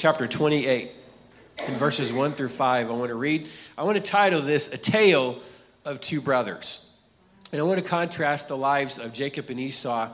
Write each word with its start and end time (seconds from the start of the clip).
chapter 0.00 0.26
28, 0.26 0.90
in 1.68 1.74
verses 1.74 2.10
1 2.10 2.32
through 2.32 2.48
5. 2.48 2.88
I 2.88 2.92
want 2.94 3.10
to 3.10 3.14
read, 3.14 3.48
I 3.76 3.84
want 3.84 3.96
to 3.96 4.02
title 4.02 4.40
this 4.40 4.72
A 4.72 4.78
Tale 4.78 5.38
of 5.84 6.00
Two 6.00 6.22
Brothers. 6.22 6.88
And 7.52 7.60
I 7.60 7.64
want 7.64 7.82
to 7.82 7.84
contrast 7.86 8.48
the 8.48 8.56
lives 8.56 8.98
of 8.98 9.12
Jacob 9.12 9.50
and 9.50 9.60
Esau 9.60 10.08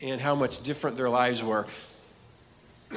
and 0.00 0.18
how 0.18 0.34
much 0.34 0.62
different 0.62 0.96
their 0.96 1.10
lives 1.10 1.44
were. 1.44 1.66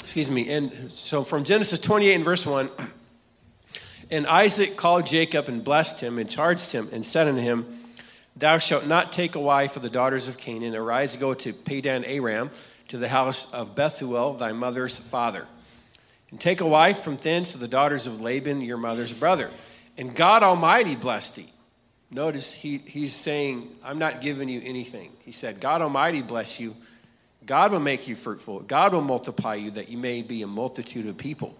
Excuse 0.00 0.30
me. 0.30 0.48
And 0.52 0.88
so 0.88 1.24
from 1.24 1.42
Genesis 1.42 1.80
28 1.80 2.14
and 2.14 2.24
verse 2.24 2.46
1 2.46 2.70
And 4.10 4.24
Isaac 4.28 4.76
called 4.76 5.06
Jacob 5.06 5.48
and 5.48 5.64
blessed 5.64 5.98
him 5.98 6.16
and 6.16 6.30
charged 6.30 6.70
him 6.70 6.88
and 6.92 7.04
said 7.04 7.26
unto 7.26 7.40
him, 7.40 7.66
Thou 8.36 8.58
shalt 8.58 8.86
not 8.86 9.10
take 9.10 9.34
a 9.34 9.40
wife 9.40 9.74
of 9.74 9.82
the 9.82 9.90
daughters 9.90 10.28
of 10.28 10.38
Canaan. 10.38 10.76
Arise, 10.76 11.16
go 11.16 11.34
to 11.34 11.52
Padan 11.52 12.04
Aram, 12.04 12.50
to 12.88 12.98
the 12.98 13.08
house 13.08 13.52
of 13.52 13.74
Bethuel, 13.74 14.34
thy 14.34 14.52
mother's 14.52 14.98
father. 14.98 15.46
And 16.30 16.40
take 16.40 16.60
a 16.60 16.66
wife 16.66 17.00
from 17.00 17.16
thence 17.16 17.54
of 17.54 17.60
the 17.60 17.68
daughters 17.68 18.06
of 18.06 18.20
Laban, 18.20 18.60
your 18.60 18.76
mother's 18.76 19.12
brother. 19.12 19.50
And 19.96 20.14
God 20.14 20.42
Almighty 20.42 20.96
bless 20.96 21.30
thee. 21.30 21.50
Notice 22.10 22.52
he, 22.52 22.78
he's 22.78 23.14
saying, 23.14 23.68
I'm 23.84 23.98
not 23.98 24.20
giving 24.20 24.48
you 24.48 24.60
anything. 24.64 25.10
He 25.24 25.32
said, 25.32 25.60
God 25.60 25.82
Almighty 25.82 26.22
bless 26.22 26.60
you. 26.60 26.76
God 27.46 27.72
will 27.72 27.80
make 27.80 28.08
you 28.08 28.16
fruitful. 28.16 28.60
God 28.60 28.92
will 28.92 29.02
multiply 29.02 29.54
you 29.54 29.70
that 29.72 29.88
you 29.88 29.98
may 29.98 30.22
be 30.22 30.42
a 30.42 30.46
multitude 30.46 31.06
of 31.06 31.16
people. 31.16 31.56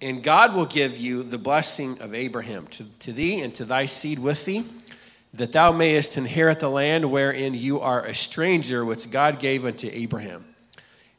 And 0.00 0.22
God 0.22 0.54
will 0.54 0.66
give 0.66 0.96
you 0.96 1.22
the 1.22 1.38
blessing 1.38 2.00
of 2.00 2.14
Abraham 2.14 2.66
to, 2.68 2.84
to 3.00 3.12
thee 3.12 3.40
and 3.40 3.54
to 3.56 3.64
thy 3.64 3.86
seed 3.86 4.18
with 4.18 4.44
thee 4.44 4.64
that 5.34 5.52
thou 5.52 5.72
mayest 5.72 6.16
inherit 6.16 6.58
the 6.58 6.70
land 6.70 7.10
wherein 7.10 7.54
you 7.54 7.80
are 7.80 8.04
a 8.04 8.14
stranger, 8.14 8.84
which 8.84 9.10
God 9.10 9.38
gave 9.38 9.64
unto 9.64 9.88
Abraham. 9.92 10.44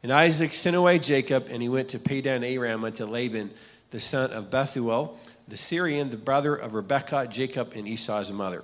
And 0.03 0.11
Isaac 0.11 0.53
sent 0.53 0.75
away 0.75 0.99
Jacob, 0.99 1.47
and 1.49 1.61
he 1.61 1.69
went 1.69 1.89
to 1.89 1.99
Padan 1.99 2.43
Aram 2.43 2.83
unto 2.83 3.05
Laban, 3.05 3.51
the 3.91 3.99
son 3.99 4.31
of 4.31 4.49
Bethuel, 4.49 5.17
the 5.47 5.57
Syrian, 5.57 6.09
the 6.09 6.17
brother 6.17 6.55
of 6.55 6.73
Rebekah, 6.73 7.27
Jacob, 7.27 7.73
and 7.75 7.87
Esau's 7.87 8.31
mother. 8.31 8.63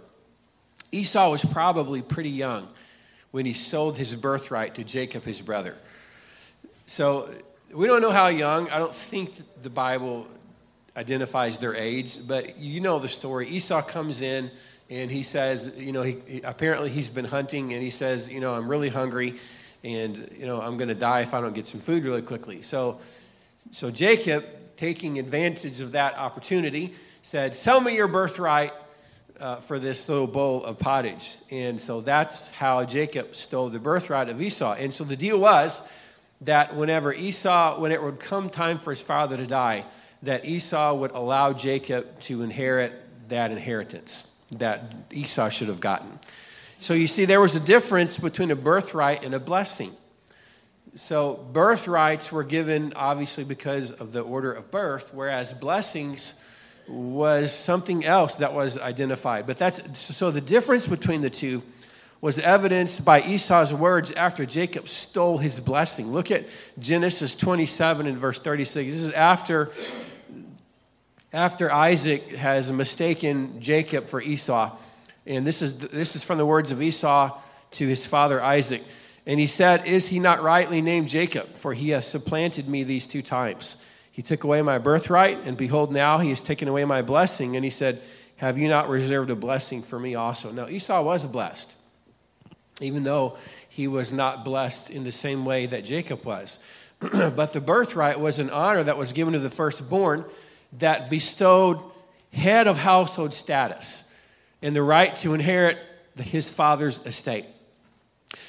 Esau 0.91 1.30
was 1.30 1.43
probably 1.43 2.02
pretty 2.02 2.30
young 2.30 2.67
when 3.31 3.45
he 3.45 3.53
sold 3.53 3.97
his 3.97 4.15
birthright 4.15 4.75
to 4.75 4.83
Jacob, 4.83 5.23
his 5.23 5.41
brother. 5.41 5.75
So 6.85 7.30
we 7.73 7.88
don't 7.88 8.02
know 8.02 8.11
how 8.11 8.27
young. 8.27 8.69
I 8.69 8.80
don't 8.80 8.95
think 8.95 9.33
the 9.61 9.69
Bible 9.69 10.27
identifies 10.95 11.59
their 11.59 11.75
age, 11.75 12.17
but 12.25 12.58
you 12.58 12.80
know 12.80 12.99
the 12.99 13.09
story. 13.09 13.49
Esau 13.49 13.81
comes 13.81 14.21
in 14.21 14.49
and 14.89 15.11
he 15.11 15.21
says, 15.21 15.73
you 15.77 15.91
know, 15.91 16.02
he, 16.02 16.41
apparently 16.43 16.89
he's 16.89 17.09
been 17.09 17.25
hunting, 17.25 17.73
and 17.73 17.83
he 17.83 17.89
says, 17.89 18.30
you 18.30 18.39
know, 18.39 18.55
I'm 18.55 18.69
really 18.69 18.88
hungry, 18.88 19.35
and 19.88 20.30
you 20.38 20.45
know, 20.45 20.61
I'm 20.61 20.77
going 20.77 20.89
to 20.89 20.95
die 20.95 21.21
if 21.21 21.33
I 21.33 21.39
don't 21.39 21.55
get 21.55 21.66
some 21.66 21.80
food 21.80 22.03
really 22.03 22.21
quickly. 22.21 22.61
So, 22.61 22.99
so 23.71 23.89
Jacob, 23.89 24.45
taking 24.75 25.17
advantage 25.17 25.80
of 25.80 25.93
that 25.93 26.16
opportunity, 26.16 26.93
said, 27.21 27.55
"Sell 27.55 27.80
me 27.81 27.95
your 27.95 28.08
birthright." 28.08 28.73
Uh, 29.39 29.58
for 29.58 29.77
this 29.77 30.09
little 30.09 30.25
bowl 30.25 30.65
of 30.65 30.80
pottage. 30.80 31.35
And 31.52 31.80
so 31.80 32.02
that's 32.02 32.47
how 32.47 32.83
Jacob 32.85 33.35
stole 33.35 33.69
the 33.69 33.77
birthright 33.77 34.30
of 34.30 34.41
Esau. 34.41 34.73
And 34.73 34.91
so 34.91 35.03
the 35.03 35.15
deal 35.15 35.38
was 35.38 35.83
that 36.41 36.75
whenever 36.75 37.13
Esau, 37.13 37.80
when 37.80 37.91
it 37.91 38.02
would 38.02 38.19
come 38.19 38.49
time 38.49 38.80
for 38.80 38.89
his 38.89 38.99
father 38.99 39.38
to 39.38 39.45
die, 39.45 39.85
that 40.23 40.45
Esau 40.45 40.95
would 40.95 41.11
allow 41.11 41.53
Jacob 41.53 42.19
to 42.21 42.41
inherit 42.41 42.93
that 43.30 43.52
inheritance 43.52 44.25
that 44.52 44.91
Esau 45.11 45.49
should 45.49 45.67
have 45.67 45.80
gotten. 45.80 46.19
So 46.80 46.94
you 46.94 47.08
see, 47.08 47.25
there 47.25 47.42
was 47.42 47.56
a 47.56 47.59
difference 47.59 48.17
between 48.17 48.52
a 48.52 48.56
birthright 48.56 49.23
and 49.23 49.33
a 49.33 49.39
blessing. 49.39 49.94
So 50.95 51.47
birthrights 51.52 52.31
were 52.31 52.44
given 52.44 52.94
obviously 52.95 53.44
because 53.44 53.92
of 53.92 54.14
the 54.14 54.22
order 54.22 54.52
of 54.52 54.72
birth, 54.72 55.14
whereas 55.14 55.53
blessings 55.53 56.33
was 56.88 57.52
something 57.52 58.05
else 58.05 58.38
that 58.38 58.53
was 58.53 58.78
identified. 58.78 59.45
But 59.45 59.58
that's 59.58 60.00
so 60.00 60.31
the 60.31 60.42
difference 60.42 60.87
between 60.87 61.21
the 61.21 61.30
two 61.30 61.61
was 62.20 62.39
evidenced 62.39 63.05
by 63.05 63.21
Esau's 63.21 63.73
words 63.73 64.11
after 64.11 64.45
Jacob 64.45 64.87
stole 64.87 65.37
his 65.37 65.60
blessing. 65.60 66.11
Look 66.11 66.32
at 66.32 66.48
Genesis 66.80 67.36
27 67.36 68.08
and 68.08 68.17
verse 68.17 68.39
36. 68.39 68.92
This 68.92 69.04
is 69.04 69.11
after 69.11 69.71
after 71.33 71.71
Isaac 71.71 72.32
has 72.32 72.71
mistaken 72.71 73.61
Jacob 73.61 74.08
for 74.08 74.21
Esau. 74.21 74.76
And 75.27 75.45
this 75.45 75.61
is, 75.61 75.77
this 75.77 76.15
is 76.15 76.23
from 76.23 76.38
the 76.38 76.45
words 76.45 76.71
of 76.71 76.82
Esau 76.82 77.38
to 77.71 77.88
his 77.88 78.05
father 78.05 78.42
Isaac. 78.42 78.83
And 79.26 79.39
he 79.39 79.48
said, 79.48 79.86
Is 79.86 80.08
he 80.08 80.20
not 80.20 80.42
rightly 80.42 80.82
named 80.82 81.10
Jacob? 81.10 81.58
For 81.58 81.73
he 81.73 81.89
has 81.89 82.08
supplanted 82.08 82.70
me 82.70 82.83
these 82.83 83.05
two 83.05 83.21
times. 83.21 83.76
He 84.11 84.21
took 84.21 84.43
away 84.43 84.61
my 84.61 84.77
birthright, 84.77 85.39
and 85.43 85.58
behold, 85.58 85.92
now 85.92 86.17
he 86.17 86.30
has 86.30 86.42
taken 86.42 86.67
away 86.67 86.86
my 86.86 87.02
blessing. 87.02 87.55
And 87.55 87.64
he 87.64 87.70
said, 87.70 88.02
Have 88.37 88.58
you 88.58 88.70
not 88.70 88.89
reserved 88.89 89.30
a 89.30 89.36
blessing 89.36 89.83
for 89.83 89.99
me 89.99 90.16
also? 90.16 90.49
Now, 90.49 90.70
Esau 90.70 91.02
was 91.04 91.26
blessed, 91.26 91.76
even 92.80 93.04
though 93.04 93.37
he 93.67 93.87
was 93.87 94.14
not 94.14 94.45
blessed 94.45 94.89
in 94.89 95.04
the 95.04 95.11
same 95.11 95.43
way 95.43 95.66
that 95.66 95.83
Jacob 95.83 96.23
was. 96.26 96.58
but 96.99 97.54
the 97.54 97.61
birthright 97.61 98.20
was 98.20 98.39
an 98.39 98.49
honor 98.49 98.83
that 98.83 98.98
was 98.98 99.11
given 99.11 99.33
to 99.33 99.39
the 99.39 99.49
firstborn 99.49 100.26
that 100.80 101.10
bestowed 101.10 101.80
head 102.32 102.66
of 102.66 102.77
household 102.77 103.33
status 103.33 104.06
and 104.61 104.75
the 104.75 104.83
right 104.83 105.15
to 105.17 105.33
inherit 105.33 105.77
his 106.15 106.49
father's 106.49 106.99
estate. 107.05 107.45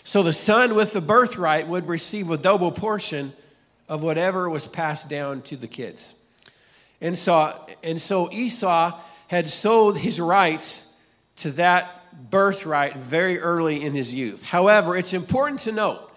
So 0.05 0.23
the 0.23 0.33
son 0.33 0.75
with 0.75 0.93
the 0.93 1.01
birthright 1.01 1.69
would 1.69 1.87
receive 1.87 2.31
a 2.31 2.37
double 2.37 2.73
portion 2.73 3.33
of 3.89 4.03
whatever 4.03 4.49
was 4.49 4.67
passed 4.67 5.09
down 5.09 5.43
to 5.43 5.57
the 5.57 5.69
kids. 5.69 6.15
And 7.01 7.17
so, 7.17 7.67
and 7.83 8.01
so 8.01 8.31
Esau 8.33 8.99
had 9.29 9.49
sold 9.49 9.99
his 9.99 10.19
rights 10.19 10.87
to 11.37 11.53
that 11.53 12.31
birthright 12.31 12.97
very 12.97 13.39
early 13.39 13.85
in 13.85 13.95
his 13.95 14.13
youth. 14.13 14.43
However, 14.43 14.97
it's 14.97 15.13
important 15.13 15.61
to 15.61 15.73
note 15.73 16.11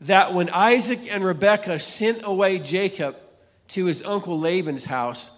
that 0.00 0.32
when 0.32 0.48
Isaac 0.50 1.06
and 1.10 1.24
Rebekah 1.24 1.80
sent 1.80 2.22
away 2.24 2.58
Jacob 2.58 3.16
to 3.68 3.86
his 3.86 4.02
uncle 4.02 4.38
Laban's 4.38 4.84
house 4.84 5.30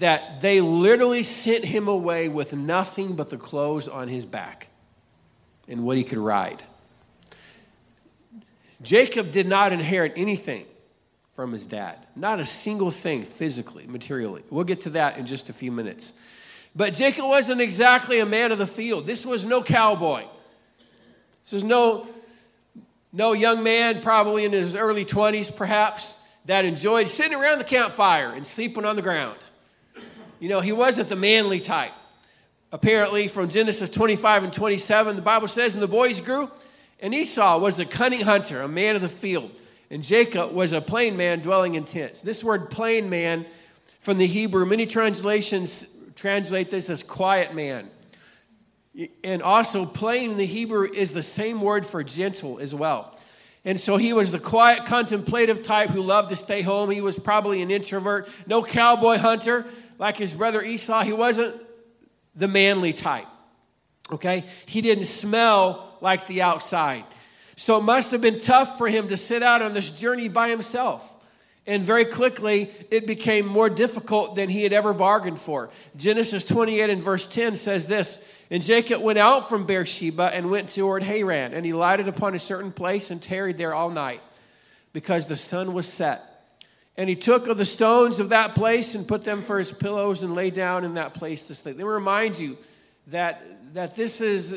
that 0.00 0.40
they 0.40 0.60
literally 0.60 1.22
sent 1.22 1.64
him 1.64 1.86
away 1.86 2.28
with 2.28 2.54
nothing 2.54 3.14
but 3.14 3.30
the 3.30 3.36
clothes 3.36 3.86
on 3.86 4.08
his 4.08 4.24
back 4.24 4.68
and 5.68 5.84
what 5.84 5.96
he 5.96 6.04
could 6.04 6.18
ride. 6.18 6.62
Jacob 8.82 9.30
did 9.30 9.46
not 9.46 9.72
inherit 9.72 10.12
anything 10.16 10.64
from 11.32 11.52
his 11.52 11.66
dad, 11.66 11.98
not 12.16 12.40
a 12.40 12.46
single 12.46 12.90
thing 12.90 13.24
physically, 13.24 13.86
materially. 13.86 14.42
We'll 14.50 14.64
get 14.64 14.80
to 14.82 14.90
that 14.90 15.18
in 15.18 15.26
just 15.26 15.50
a 15.50 15.52
few 15.52 15.70
minutes. 15.70 16.14
But 16.74 16.94
Jacob 16.94 17.26
wasn't 17.26 17.60
exactly 17.60 18.20
a 18.20 18.26
man 18.26 18.52
of 18.52 18.58
the 18.58 18.66
field. 18.66 19.04
This 19.04 19.26
was 19.26 19.44
no 19.44 19.62
cowboy. 19.62 20.24
This 21.44 21.52
was 21.52 21.64
no, 21.64 22.06
no 23.12 23.32
young 23.32 23.62
man, 23.62 24.00
probably 24.00 24.44
in 24.44 24.52
his 24.52 24.74
early 24.74 25.04
20s, 25.04 25.54
perhaps, 25.54 26.14
that 26.46 26.64
enjoyed 26.64 27.08
sitting 27.08 27.34
around 27.34 27.58
the 27.58 27.64
campfire 27.64 28.32
and 28.32 28.46
sleeping 28.46 28.86
on 28.86 28.96
the 28.96 29.02
ground. 29.02 29.38
You 30.40 30.48
know, 30.48 30.60
he 30.60 30.72
wasn't 30.72 31.10
the 31.10 31.16
manly 31.16 31.60
type. 31.60 31.92
Apparently, 32.72 33.28
from 33.28 33.50
Genesis 33.50 33.90
25 33.90 34.44
and 34.44 34.52
27, 34.52 35.16
the 35.16 35.22
Bible 35.22 35.48
says, 35.48 35.74
And 35.74 35.82
the 35.82 35.88
boys 35.88 36.20
grew, 36.20 36.50
and 36.98 37.14
Esau 37.14 37.58
was 37.58 37.78
a 37.78 37.84
cunning 37.84 38.22
hunter, 38.22 38.62
a 38.62 38.68
man 38.68 38.96
of 38.96 39.02
the 39.02 39.08
field, 39.08 39.50
and 39.90 40.02
Jacob 40.02 40.52
was 40.52 40.72
a 40.72 40.80
plain 40.80 41.16
man 41.16 41.40
dwelling 41.40 41.74
in 41.74 41.84
tents. 41.84 42.22
This 42.22 42.42
word 42.42 42.70
plain 42.70 43.10
man 43.10 43.44
from 43.98 44.16
the 44.16 44.26
Hebrew, 44.26 44.64
many 44.64 44.86
translations 44.86 45.86
translate 46.16 46.70
this 46.70 46.88
as 46.88 47.02
quiet 47.02 47.54
man. 47.54 47.90
And 49.22 49.42
also, 49.42 49.84
plain 49.84 50.32
in 50.32 50.36
the 50.38 50.46
Hebrew 50.46 50.90
is 50.90 51.12
the 51.12 51.22
same 51.22 51.60
word 51.60 51.84
for 51.84 52.02
gentle 52.02 52.58
as 52.60 52.74
well. 52.74 53.14
And 53.64 53.78
so 53.78 53.98
he 53.98 54.14
was 54.14 54.32
the 54.32 54.38
quiet, 54.38 54.86
contemplative 54.86 55.62
type 55.62 55.90
who 55.90 56.02
loved 56.02 56.30
to 56.30 56.36
stay 56.36 56.62
home. 56.62 56.90
He 56.90 57.02
was 57.02 57.18
probably 57.18 57.60
an 57.60 57.70
introvert, 57.70 58.28
no 58.46 58.62
cowboy 58.62 59.18
hunter 59.18 59.66
like 60.00 60.16
his 60.16 60.34
brother 60.34 60.60
Esau. 60.60 61.02
He 61.02 61.12
wasn't 61.12 61.54
the 62.34 62.48
manly 62.48 62.92
type. 62.92 63.28
Okay? 64.10 64.44
He 64.66 64.80
didn't 64.80 65.04
smell 65.04 65.96
like 66.00 66.26
the 66.26 66.42
outside. 66.42 67.04
So 67.54 67.76
it 67.76 67.82
must 67.82 68.10
have 68.10 68.20
been 68.20 68.40
tough 68.40 68.78
for 68.78 68.88
him 68.88 69.08
to 69.08 69.16
sit 69.16 69.44
out 69.44 69.62
on 69.62 69.74
this 69.74 69.90
journey 69.92 70.28
by 70.28 70.48
himself. 70.48 71.06
And 71.66 71.84
very 71.84 72.06
quickly, 72.06 72.70
it 72.90 73.06
became 73.06 73.46
more 73.46 73.68
difficult 73.68 74.34
than 74.34 74.48
he 74.48 74.62
had 74.62 74.72
ever 74.72 74.94
bargained 74.94 75.38
for. 75.38 75.70
Genesis 75.94 76.42
28 76.42 76.90
and 76.90 77.02
verse 77.02 77.26
10 77.26 77.56
says 77.56 77.86
this 77.86 78.18
and 78.50 78.64
Jacob 78.64 79.00
went 79.00 79.18
out 79.18 79.48
from 79.48 79.64
Beersheba 79.64 80.34
and 80.34 80.50
went 80.50 80.70
toward 80.70 81.04
Haran, 81.04 81.54
and 81.54 81.64
he 81.64 81.72
lighted 81.72 82.08
upon 82.08 82.34
a 82.34 82.38
certain 82.40 82.72
place 82.72 83.12
and 83.12 83.22
tarried 83.22 83.58
there 83.58 83.72
all 83.72 83.90
night, 83.90 84.20
because 84.92 85.28
the 85.28 85.36
sun 85.36 85.72
was 85.72 85.86
set. 85.86 86.29
And 87.00 87.08
he 87.08 87.16
took 87.16 87.46
of 87.46 87.56
the 87.56 87.64
stones 87.64 88.20
of 88.20 88.28
that 88.28 88.54
place 88.54 88.94
and 88.94 89.08
put 89.08 89.24
them 89.24 89.40
for 89.40 89.58
his 89.58 89.72
pillows 89.72 90.22
and 90.22 90.34
lay 90.34 90.50
down 90.50 90.84
in 90.84 90.94
that 90.94 91.14
place 91.14 91.46
to 91.46 91.54
sleep. 91.54 91.78
They 91.78 91.82
remind 91.82 92.38
you 92.38 92.58
that, 93.06 93.42
that 93.72 93.96
this, 93.96 94.20
is 94.20 94.54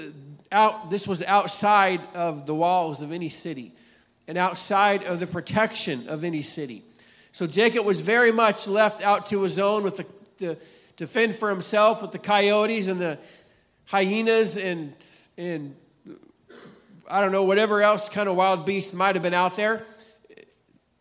out, 0.52 0.90
this 0.90 1.08
was 1.08 1.22
outside 1.22 2.02
of 2.14 2.46
the 2.46 2.54
walls 2.54 3.02
of 3.02 3.14
any 3.14 3.30
city. 3.30 3.72
and 4.28 4.38
outside 4.38 5.04
of 5.04 5.22
the 5.22 5.28
protection 5.28 6.10
of 6.10 6.26
any 6.26 6.42
city. 6.42 6.84
So 7.32 7.48
Jacob 7.48 7.86
was 7.86 8.02
very 8.02 8.34
much 8.34 8.68
left 8.68 9.02
out 9.02 9.28
to 9.28 9.42
his 9.44 9.58
own 9.58 9.84
with 9.84 9.96
the, 9.96 10.06
the 10.38 10.58
to 10.98 11.08
fend 11.08 11.38
for 11.38 11.50
himself 11.50 12.02
with 12.02 12.12
the 12.12 12.20
coyotes 12.20 12.90
and 12.90 13.00
the 13.00 13.20
hyenas 13.86 14.58
and 14.58 14.94
and 15.38 15.76
I 17.10 17.22
don't 17.22 17.32
know 17.32 17.44
whatever 17.44 17.82
else 17.82 18.08
kind 18.08 18.30
of 18.30 18.36
wild 18.36 18.66
beast 18.66 18.94
might 18.94 19.16
have 19.16 19.24
been 19.24 19.34
out 19.34 19.56
there, 19.56 19.86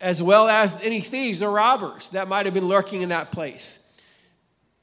as 0.03 0.23
well 0.23 0.49
as 0.49 0.77
any 0.83 1.01
thieves 1.01 1.43
or 1.43 1.51
robbers 1.51 2.09
that 2.11 2.29
might 2.29 2.45
have 2.45 2.55
been 2.55 2.69
lurking 2.69 3.01
in 3.01 3.09
that 3.09 3.33
place. 3.33 3.79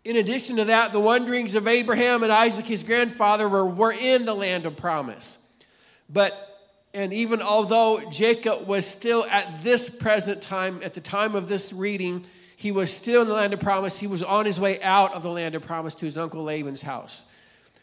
In 0.06 0.16
addition 0.16 0.56
to 0.56 0.66
that, 0.66 0.94
the 0.94 1.00
wanderings 1.00 1.54
of 1.54 1.68
Abraham 1.68 2.24
and 2.24 2.32
Isaac, 2.32 2.66
his 2.66 2.82
grandfather, 2.82 3.48
were, 3.48 3.66
were 3.66 3.92
in 3.92 4.26
the 4.26 4.34
land 4.34 4.66
of 4.66 4.78
promise. 4.78 5.38
But 6.10 6.46
and 6.94 7.14
even 7.14 7.42
although 7.42 8.10
Jacob 8.10 8.66
was 8.66 8.86
still 8.86 9.24
at 9.26 9.62
this 9.62 9.90
present 9.90 10.42
time, 10.42 10.80
at 10.84 10.96
the 10.96 11.02
time 11.02 11.36
of 11.36 11.48
this 11.48 11.72
reading, 11.72 12.26
he 12.56 12.72
was 12.72 12.92
still 12.92 13.22
in 13.22 13.28
the 13.28 13.36
land 13.36 13.54
of 13.54 13.60
promise. 13.60 14.00
He 14.00 14.08
was 14.08 14.24
on 14.24 14.46
his 14.46 14.60
way 14.60 14.82
out 14.82 15.14
of 15.14 15.22
the 15.22 15.30
land 15.30 15.54
of 15.54 15.62
promise 15.62 15.94
to 15.96 16.06
his 16.06 16.18
uncle 16.18 16.44
Laban's 16.44 16.82
house. 16.82 17.26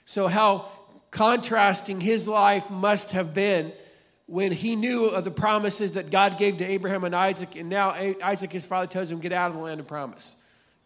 So, 0.05 0.27
how 0.27 0.69
contrasting 1.11 2.00
his 2.00 2.27
life 2.27 2.69
must 2.69 3.12
have 3.12 3.33
been 3.33 3.73
when 4.26 4.52
he 4.52 4.76
knew 4.76 5.06
of 5.06 5.25
the 5.25 5.31
promises 5.31 5.93
that 5.93 6.11
God 6.11 6.38
gave 6.38 6.58
to 6.58 6.64
Abraham 6.64 7.05
and 7.05 7.14
Isaac, 7.14 7.56
and 7.56 7.69
now 7.69 7.90
Isaac, 8.23 8.52
his 8.52 8.64
father, 8.64 8.87
tells 8.87 9.11
him, 9.11 9.20
Get 9.20 9.32
out 9.32 9.50
of 9.50 9.56
the 9.56 9.62
land 9.62 9.81
of 9.81 9.87
promise 9.87 10.34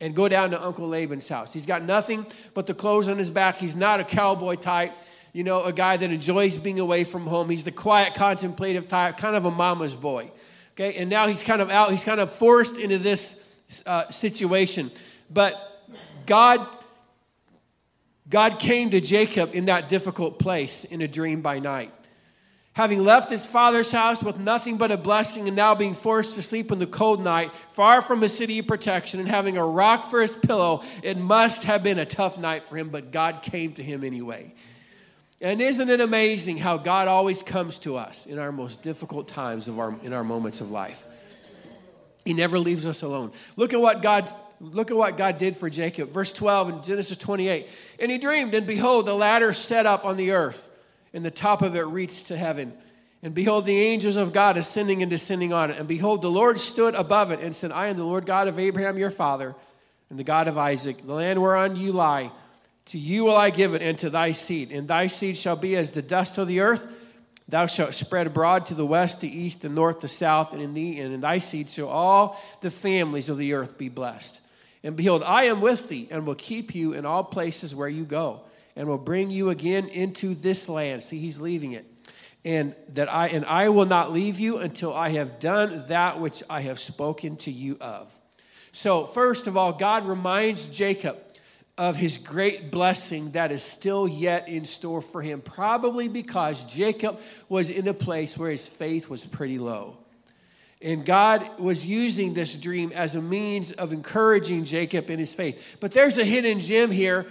and 0.00 0.14
go 0.14 0.28
down 0.28 0.50
to 0.50 0.62
Uncle 0.62 0.88
Laban's 0.88 1.28
house. 1.28 1.52
He's 1.52 1.66
got 1.66 1.82
nothing 1.82 2.26
but 2.54 2.66
the 2.66 2.74
clothes 2.74 3.08
on 3.08 3.18
his 3.18 3.30
back. 3.30 3.58
He's 3.58 3.76
not 3.76 4.00
a 4.00 4.04
cowboy 4.04 4.56
type 4.56 4.92
you 5.32 5.44
know, 5.44 5.62
a 5.62 5.72
guy 5.72 5.96
that 5.96 6.10
enjoys 6.10 6.58
being 6.58 6.80
away 6.80 7.04
from 7.04 7.26
home. 7.26 7.50
He's 7.50 7.64
the 7.64 7.70
quiet, 7.70 8.14
contemplative 8.14 8.88
type, 8.88 9.16
kind 9.16 9.36
of 9.36 9.44
a 9.44 9.50
mama's 9.50 9.94
boy. 9.94 10.30
Okay, 10.72 10.96
and 10.96 11.10
now 11.10 11.26
he's 11.26 11.42
kind 11.42 11.60
of 11.60 11.70
out, 11.70 11.90
he's 11.90 12.04
kind 12.04 12.20
of 12.20 12.32
forced 12.32 12.78
into 12.78 12.98
this 12.98 13.38
uh, 13.86 14.10
situation. 14.10 14.90
But 15.30 15.84
God, 16.26 16.66
God 18.28 18.58
came 18.58 18.90
to 18.90 19.00
Jacob 19.00 19.54
in 19.54 19.66
that 19.66 19.88
difficult 19.88 20.38
place 20.38 20.84
in 20.84 21.00
a 21.00 21.08
dream 21.08 21.42
by 21.42 21.58
night. 21.58 21.92
Having 22.74 23.04
left 23.04 23.30
his 23.30 23.44
father's 23.44 23.90
house 23.90 24.22
with 24.22 24.38
nothing 24.38 24.76
but 24.76 24.92
a 24.92 24.96
blessing 24.96 25.48
and 25.48 25.56
now 25.56 25.74
being 25.74 25.94
forced 25.94 26.36
to 26.36 26.42
sleep 26.42 26.70
in 26.70 26.78
the 26.78 26.86
cold 26.86 27.22
night, 27.22 27.52
far 27.72 28.00
from 28.00 28.22
a 28.22 28.28
city 28.28 28.60
of 28.60 28.66
protection 28.66 29.18
and 29.18 29.28
having 29.28 29.58
a 29.58 29.64
rock 29.64 30.08
for 30.08 30.22
his 30.22 30.32
pillow, 30.32 30.82
it 31.02 31.18
must 31.18 31.64
have 31.64 31.82
been 31.82 31.98
a 31.98 32.06
tough 32.06 32.38
night 32.38 32.64
for 32.64 32.76
him, 32.76 32.88
but 32.88 33.10
God 33.10 33.42
came 33.42 33.72
to 33.74 33.82
him 33.82 34.04
anyway. 34.04 34.54
And 35.40 35.60
isn't 35.60 35.88
it 35.88 36.00
amazing 36.00 36.58
how 36.58 36.76
God 36.76 37.08
always 37.08 37.42
comes 37.42 37.78
to 37.80 37.96
us 37.96 38.26
in 38.26 38.38
our 38.38 38.52
most 38.52 38.82
difficult 38.82 39.26
times 39.26 39.68
of 39.68 39.78
our, 39.78 39.98
in 40.02 40.12
our 40.12 40.24
moments 40.24 40.60
of 40.60 40.70
life? 40.70 41.06
He 42.24 42.34
never 42.34 42.58
leaves 42.58 42.86
us 42.86 43.02
alone. 43.02 43.32
Look 43.56 43.72
at 43.72 43.80
what 43.80 44.02
God 44.02 44.28
look 44.60 44.90
at 44.90 44.96
what 44.96 45.16
God 45.16 45.38
did 45.38 45.56
for 45.56 45.70
Jacob. 45.70 46.10
Verse 46.10 46.32
12 46.32 46.68
in 46.68 46.82
Genesis 46.82 47.16
28. 47.16 47.66
And 47.98 48.10
he 48.10 48.18
dreamed, 48.18 48.54
and 48.54 48.66
behold, 48.66 49.06
the 49.06 49.14
ladder 49.14 49.52
set 49.52 49.86
up 49.86 50.04
on 50.04 50.16
the 50.16 50.32
earth, 50.32 50.68
and 51.12 51.24
the 51.24 51.30
top 51.30 51.62
of 51.62 51.76
it 51.76 51.80
reached 51.80 52.28
to 52.28 52.36
heaven. 52.36 52.72
And 53.22 53.34
behold, 53.34 53.66
the 53.66 53.78
angels 53.78 54.16
of 54.16 54.32
God 54.32 54.56
ascending 54.56 55.02
and 55.02 55.10
descending 55.10 55.52
on 55.52 55.70
it. 55.70 55.78
And 55.78 55.86
behold, 55.86 56.22
the 56.22 56.30
Lord 56.30 56.58
stood 56.58 56.94
above 56.94 57.30
it 57.30 57.40
and 57.40 57.54
said, 57.54 57.72
I 57.72 57.88
am 57.88 57.96
the 57.96 58.04
Lord 58.04 58.24
God 58.26 58.48
of 58.48 58.58
Abraham 58.58 58.96
your 58.96 59.10
father, 59.10 59.54
and 60.08 60.18
the 60.18 60.24
God 60.24 60.48
of 60.48 60.56
Isaac. 60.56 61.06
The 61.06 61.12
land 61.12 61.40
whereon 61.40 61.76
you 61.76 61.92
lie 61.92 62.30
to 62.86 62.98
you 62.98 63.24
will 63.24 63.36
I 63.36 63.50
give 63.50 63.74
it, 63.74 63.82
and 63.82 63.96
to 63.98 64.10
thy 64.10 64.32
seed. 64.32 64.72
And 64.72 64.88
thy 64.88 65.06
seed 65.06 65.38
shall 65.38 65.54
be 65.54 65.76
as 65.76 65.92
the 65.92 66.02
dust 66.02 66.38
of 66.38 66.48
the 66.48 66.60
earth. 66.60 66.88
Thou 67.48 67.66
shalt 67.66 67.94
spread 67.94 68.26
abroad 68.26 68.66
to 68.66 68.74
the 68.74 68.86
west, 68.86 69.20
the 69.20 69.28
east, 69.28 69.62
the 69.62 69.68
north, 69.68 70.00
the 70.00 70.08
south, 70.08 70.52
and 70.52 70.62
in 70.62 70.74
thee 70.74 70.98
and 71.00 71.14
in 71.14 71.20
thy 71.20 71.38
seed 71.38 71.70
shall 71.70 71.88
all 71.88 72.40
the 72.60 72.70
families 72.70 73.28
of 73.28 73.36
the 73.36 73.52
earth 73.52 73.76
be 73.76 73.88
blessed. 73.88 74.40
And 74.82 74.96
behold, 74.96 75.22
I 75.22 75.44
am 75.44 75.60
with 75.60 75.88
thee, 75.88 76.08
and 76.10 76.26
will 76.26 76.34
keep 76.34 76.74
you 76.74 76.92
in 76.92 77.04
all 77.04 77.22
places 77.22 77.74
where 77.74 77.88
you 77.88 78.04
go, 78.04 78.40
and 78.76 78.88
will 78.88 78.98
bring 78.98 79.30
you 79.30 79.50
again 79.50 79.88
into 79.88 80.34
this 80.34 80.68
land. 80.68 81.02
See, 81.02 81.18
he's 81.18 81.40
leaving 81.40 81.72
it. 81.72 81.86
And 82.44 82.74
that 82.94 83.12
I 83.12 83.28
and 83.28 83.44
I 83.44 83.68
will 83.68 83.84
not 83.84 84.12
leave 84.12 84.40
you 84.40 84.58
until 84.58 84.94
I 84.94 85.10
have 85.10 85.38
done 85.38 85.84
that 85.88 86.20
which 86.20 86.42
I 86.48 86.62
have 86.62 86.80
spoken 86.80 87.36
to 87.38 87.50
you 87.50 87.76
of. 87.80 88.10
So, 88.72 89.06
first 89.06 89.46
of 89.46 89.56
all, 89.56 89.72
God 89.72 90.06
reminds 90.06 90.66
Jacob 90.66 91.18
of 91.76 91.96
his 91.96 92.18
great 92.18 92.70
blessing 92.70 93.30
that 93.32 93.50
is 93.50 93.62
still 93.62 94.06
yet 94.06 94.48
in 94.48 94.64
store 94.64 95.00
for 95.00 95.22
him, 95.22 95.40
probably 95.40 96.08
because 96.08 96.62
Jacob 96.64 97.18
was 97.48 97.70
in 97.70 97.88
a 97.88 97.94
place 97.94 98.36
where 98.36 98.50
his 98.50 98.66
faith 98.66 99.08
was 99.08 99.24
pretty 99.24 99.58
low. 99.58 99.96
And 100.82 101.04
God 101.04 101.58
was 101.58 101.84
using 101.84 102.32
this 102.32 102.54
dream 102.54 102.92
as 102.94 103.14
a 103.14 103.20
means 103.22 103.72
of 103.72 103.92
encouraging 103.92 104.64
Jacob 104.64 105.10
in 105.10 105.18
his 105.18 105.34
faith. 105.34 105.76
But 105.80 105.92
there's 105.92 106.16
a 106.16 106.24
hidden 106.24 106.60
gem 106.60 106.90
here 106.90 107.26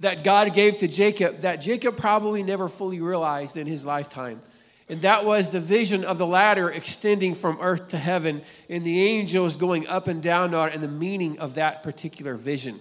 that 0.00 0.24
God 0.24 0.54
gave 0.54 0.78
to 0.78 0.88
Jacob 0.88 1.40
that 1.40 1.56
Jacob 1.56 1.96
probably 1.96 2.42
never 2.42 2.68
fully 2.68 3.00
realized 3.00 3.56
in 3.56 3.66
his 3.66 3.84
lifetime. 3.84 4.42
And 4.88 5.02
that 5.02 5.24
was 5.24 5.50
the 5.50 5.60
vision 5.60 6.04
of 6.04 6.18
the 6.18 6.26
ladder 6.26 6.68
extending 6.68 7.36
from 7.36 7.58
earth 7.60 7.90
to 7.90 7.98
heaven 7.98 8.42
and 8.68 8.82
the 8.82 9.04
angels 9.04 9.54
going 9.54 9.86
up 9.86 10.08
and 10.08 10.20
down 10.20 10.52
on 10.52 10.70
it 10.70 10.74
and 10.74 10.82
the 10.82 10.88
meaning 10.88 11.38
of 11.38 11.54
that 11.54 11.84
particular 11.84 12.34
vision. 12.34 12.80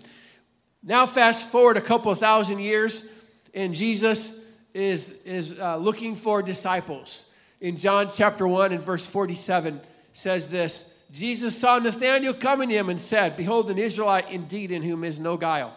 Now, 0.81 1.06
fast 1.06 1.48
forward 1.50 1.77
a 1.77 1.81
couple 1.81 2.12
of 2.12 2.18
thousand 2.18 2.60
years, 2.60 3.06
and 3.54 3.75
Jesus 3.75 4.33
is, 4.74 5.12
is 5.24 5.60
uh, 5.60 5.77
looking 5.77 6.15
for 6.15 6.42
disciples. 6.42 7.25
In 7.62 7.77
John 7.77 8.10
chapter 8.12 8.48
1 8.48 8.72
and 8.72 8.81
verse 8.81 9.06
47 9.06 9.81
says 10.13 10.50
this 10.50 10.86
Jesus 11.12 11.57
saw 11.57 11.77
Nathanael 11.80 12.33
coming 12.33 12.69
to 12.69 12.75
him 12.75 12.89
and 12.89 13.00
said, 13.00 13.36
Behold, 13.36 13.69
an 13.69 13.77
Israelite 13.77 14.31
indeed 14.31 14.72
in 14.72 14.81
whom 14.81 15.04
is 15.04 15.19
no 15.19 15.38
guile. 15.38 15.75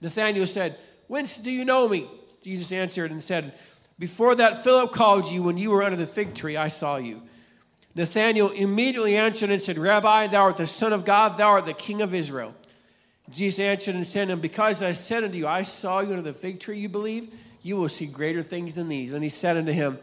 Nathanael 0.00 0.46
said, 0.46 0.78
Whence 1.06 1.38
do 1.38 1.50
you 1.50 1.64
know 1.64 1.88
me? 1.88 2.08
Jesus 2.42 2.70
answered 2.72 3.10
and 3.10 3.22
said, 3.22 3.54
Before 3.98 4.34
that 4.34 4.62
Philip 4.62 4.92
called 4.92 5.28
you, 5.28 5.42
when 5.42 5.58
you 5.58 5.70
were 5.70 5.82
under 5.82 5.96
the 5.96 6.06
fig 6.06 6.34
tree, 6.34 6.56
I 6.56 6.68
saw 6.68 6.96
you. 6.96 7.22
Nathanael 7.94 8.50
immediately 8.50 9.16
answered 9.16 9.50
and 9.50 9.60
said, 9.60 9.78
Rabbi, 9.78 10.28
thou 10.28 10.42
art 10.42 10.56
the 10.56 10.66
Son 10.66 10.92
of 10.92 11.04
God, 11.04 11.36
thou 11.36 11.48
art 11.50 11.66
the 11.66 11.74
King 11.74 12.00
of 12.00 12.14
Israel. 12.14 12.54
Jesus 13.30 13.58
answered 13.58 13.94
and 13.94 14.06
said 14.06 14.26
to 14.26 14.34
him, 14.34 14.40
Because 14.40 14.82
I 14.82 14.92
said 14.92 15.24
unto 15.24 15.36
you, 15.36 15.46
I 15.46 15.62
saw 15.62 16.00
you 16.00 16.10
under 16.10 16.22
the 16.22 16.32
fig 16.32 16.60
tree, 16.60 16.78
you 16.78 16.88
believe? 16.88 17.34
You 17.62 17.76
will 17.76 17.88
see 17.88 18.06
greater 18.06 18.42
things 18.42 18.74
than 18.74 18.88
these. 18.88 19.12
And 19.12 19.24
he 19.24 19.30
said 19.30 19.56
unto 19.56 19.72
him, 19.72 19.98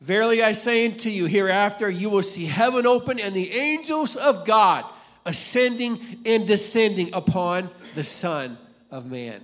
Verily 0.00 0.42
I 0.42 0.52
say 0.52 0.86
unto 0.86 1.08
you, 1.08 1.26
hereafter 1.26 1.88
you 1.88 2.10
will 2.10 2.22
see 2.22 2.46
heaven 2.46 2.86
open 2.86 3.18
and 3.18 3.34
the 3.34 3.52
angels 3.52 4.16
of 4.16 4.44
God 4.44 4.84
ascending 5.24 6.20
and 6.26 6.46
descending 6.46 7.14
upon 7.14 7.70
the 7.94 8.04
Son 8.04 8.58
of 8.94 9.10
Man. 9.10 9.42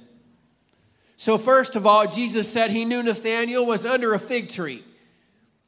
So, 1.16 1.36
first 1.36 1.74
of 1.74 1.84
all, 1.84 2.06
Jesus 2.06 2.50
said 2.50 2.70
he 2.70 2.84
knew 2.84 3.02
Nathanael 3.02 3.66
was 3.66 3.84
under 3.84 4.14
a 4.14 4.18
fig 4.18 4.48
tree. 4.48 4.84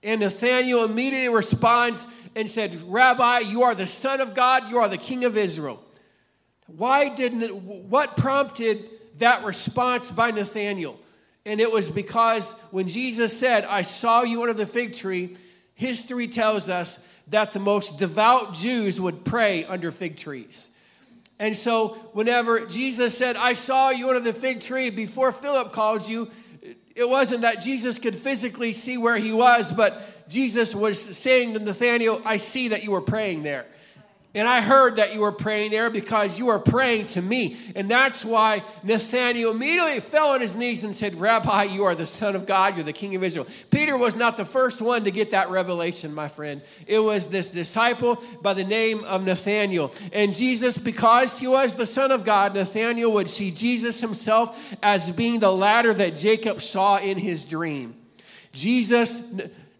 And 0.05 0.21
Nathanael 0.21 0.85
immediately 0.85 1.29
responds 1.29 2.07
and 2.37 2.49
said, 2.49 2.81
Rabbi, 2.85 3.41
you 3.41 3.65
are 3.65 3.75
the 3.75 3.89
Son 3.89 4.21
of 4.21 4.35
God, 4.35 4.71
you 4.71 4.79
are 4.79 4.89
the 4.89 4.97
King 4.97 5.25
of 5.25 5.37
Israel. 5.37 5.83
Why 6.69 7.09
didn't 7.09 7.43
it, 7.43 7.55
what 7.55 8.17
prompted 8.17 8.89
that 9.19 9.45
response 9.45 10.13
by 10.13 10.31
Nathanael? 10.31 10.99
And 11.45 11.61
it 11.61 11.71
was 11.71 11.91
because 11.91 12.53
when 12.71 12.87
Jesus 12.87 13.37
said, 13.37 13.65
I 13.65 13.83
saw 13.83 14.23
you 14.23 14.43
under 14.43 14.55
the 14.55 14.65
fig 14.65 14.95
tree, 14.95 15.37
history 15.75 16.29
tells 16.29 16.69
us 16.69 17.01
that 17.27 17.53
the 17.53 17.59
most 17.59 17.99
devout 17.99 18.55
Jews 18.55 19.01
would 19.01 19.25
pray 19.25 19.65
under 19.65 19.91
fig 19.91 20.17
trees. 20.17 20.69
And 21.43 21.57
so, 21.57 21.97
whenever 22.13 22.67
Jesus 22.67 23.19
said, 23.19 23.35
I 23.35 23.55
saw 23.55 23.91
you 23.91 24.07
under 24.07 24.21
the 24.21 24.33
fig 24.33 24.61
tree 24.61 24.91
before 24.91 25.33
Philip 25.33 25.73
called 25.73 26.09
you, 26.09 26.31
it 26.95 27.09
wasn't 27.09 27.41
that 27.41 27.61
Jesus 27.61 27.99
could 27.99 28.15
physically 28.15 28.73
see 28.73 28.97
where 28.97 29.17
he 29.17 29.33
was, 29.33 29.73
but 29.73 30.29
Jesus 30.29 30.73
was 30.73 31.01
saying 31.03 31.55
to 31.55 31.59
Nathanael, 31.59 32.23
I 32.25 32.37
see 32.37 32.69
that 32.69 32.85
you 32.85 32.93
were 32.93 33.01
praying 33.01 33.43
there. 33.43 33.67
And 34.35 34.49
I 34.49 34.63
heard 34.63 34.97
that 34.97 35.13
you 35.13 35.21
were 35.21 35.33
praying 35.33 35.73
there 35.73 35.91
because 35.91 36.39
you 36.39 36.47
were 36.47 36.59
praying 36.59 37.05
to 37.09 37.21
me. 37.21 37.59
And 37.77 37.91
that's 37.91 38.25
why 38.25 38.65
Nathanael 38.83 39.51
immediately 39.51 40.01
fell 40.01 40.29
on 40.29 40.41
his 40.41 40.57
knees 40.57 40.85
and 40.85 40.97
said, 40.97 41.21
Rabbi, 41.21 41.65
you 41.65 41.85
are 41.85 41.95
the 41.95 42.07
Son 42.07 42.35
of 42.35 42.47
God, 42.47 42.77
you're 42.77 42.85
the 42.85 42.95
King 42.95 43.15
of 43.15 43.23
Israel. 43.23 43.47
Peter 43.71 43.95
was 43.97 44.17
not 44.17 44.39
the 44.39 44.47
first 44.47 44.81
one 44.81 45.05
to 45.05 45.11
get 45.11 45.33
that 45.33 45.51
revelation, 45.51 46.15
my 46.15 46.29
friend. 46.29 46.63
It 46.87 47.01
was 47.01 47.29
this 47.29 47.51
disciple 47.51 48.23
by 48.41 48.55
the 48.55 48.65
name 48.65 49.05
of 49.05 49.23
Nathanael. 49.23 49.93
And 50.15 50.35
Jesus, 50.35 50.79
because 50.79 51.39
he 51.39 51.47
was 51.47 51.77
the 51.77 51.85
Son 51.85 52.11
of 52.11 52.25
God, 52.25 52.55
Nathanael 52.55 53.13
would 53.13 53.29
see 53.29 53.51
Jesus 53.51 54.01
himself 54.01 54.59
as 54.83 55.11
being 55.11 55.41
the 55.41 55.53
ladder 55.53 55.93
that 55.93 56.17
Jacob 56.17 56.63
saw 56.63 56.97
in 56.97 57.19
his 57.19 57.45
dream. 57.45 57.97
Jesus 58.53 59.21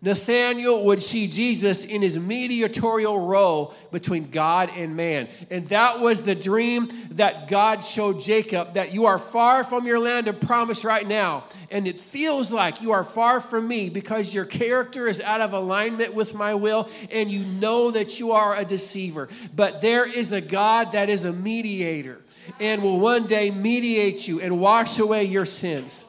Nathanael 0.05 0.85
would 0.87 1.01
see 1.01 1.29
Jesus 1.29 1.85
in 1.85 2.03
his 2.03 2.19
mediatorial 2.19 3.21
role 3.21 3.73
between 3.93 4.31
God 4.31 4.69
and 4.77 4.97
man. 4.97 5.29
And 5.49 5.69
that 5.69 6.01
was 6.01 6.25
the 6.25 6.35
dream 6.35 6.91
that 7.13 7.47
God 7.47 7.85
showed 7.85 8.21
Jacob 8.21 8.75
that 8.75 8.93
you 8.93 9.07
are 9.07 9.21
far 9.21 9.63
from 9.63 9.87
your 9.87 10.01
land 10.01 10.27
of 10.27 10.41
promise 10.41 10.85
right 10.85 11.07
now. 11.07 11.45
And 11.71 11.87
it 11.87 12.01
feels 12.01 12.51
like 12.51 12.83
you 12.83 12.91
are 12.91 13.05
far 13.05 13.41
from 13.41 13.69
me 13.69 13.91
because 13.91 14.35
your 14.35 14.45
character 14.45 15.07
is 15.07 15.21
out 15.21 15.41
of 15.41 15.53
alignment 15.53 16.15
with 16.15 16.35
my 16.35 16.55
will 16.55 16.91
and 17.13 17.31
you 17.31 17.45
know 17.45 17.93
that 17.93 18.19
you 18.19 18.33
are 18.33 18.57
a 18.57 18.65
deceiver. 18.65 19.29
But 19.55 19.83
there 19.83 20.05
is 20.05 20.33
a 20.33 20.41
God 20.41 20.93
that 20.93 21.11
is 21.11 21.25
a 21.25 21.33
mediator 21.33 22.21
and 22.59 22.83
will 22.83 22.99
one 22.99 23.29
day 23.29 23.53
mediate 23.53 24.27
you 24.27 24.41
and 24.41 24.59
wash 24.59 24.99
away 24.99 25.23
your 25.25 25.47
sins. 25.47 26.07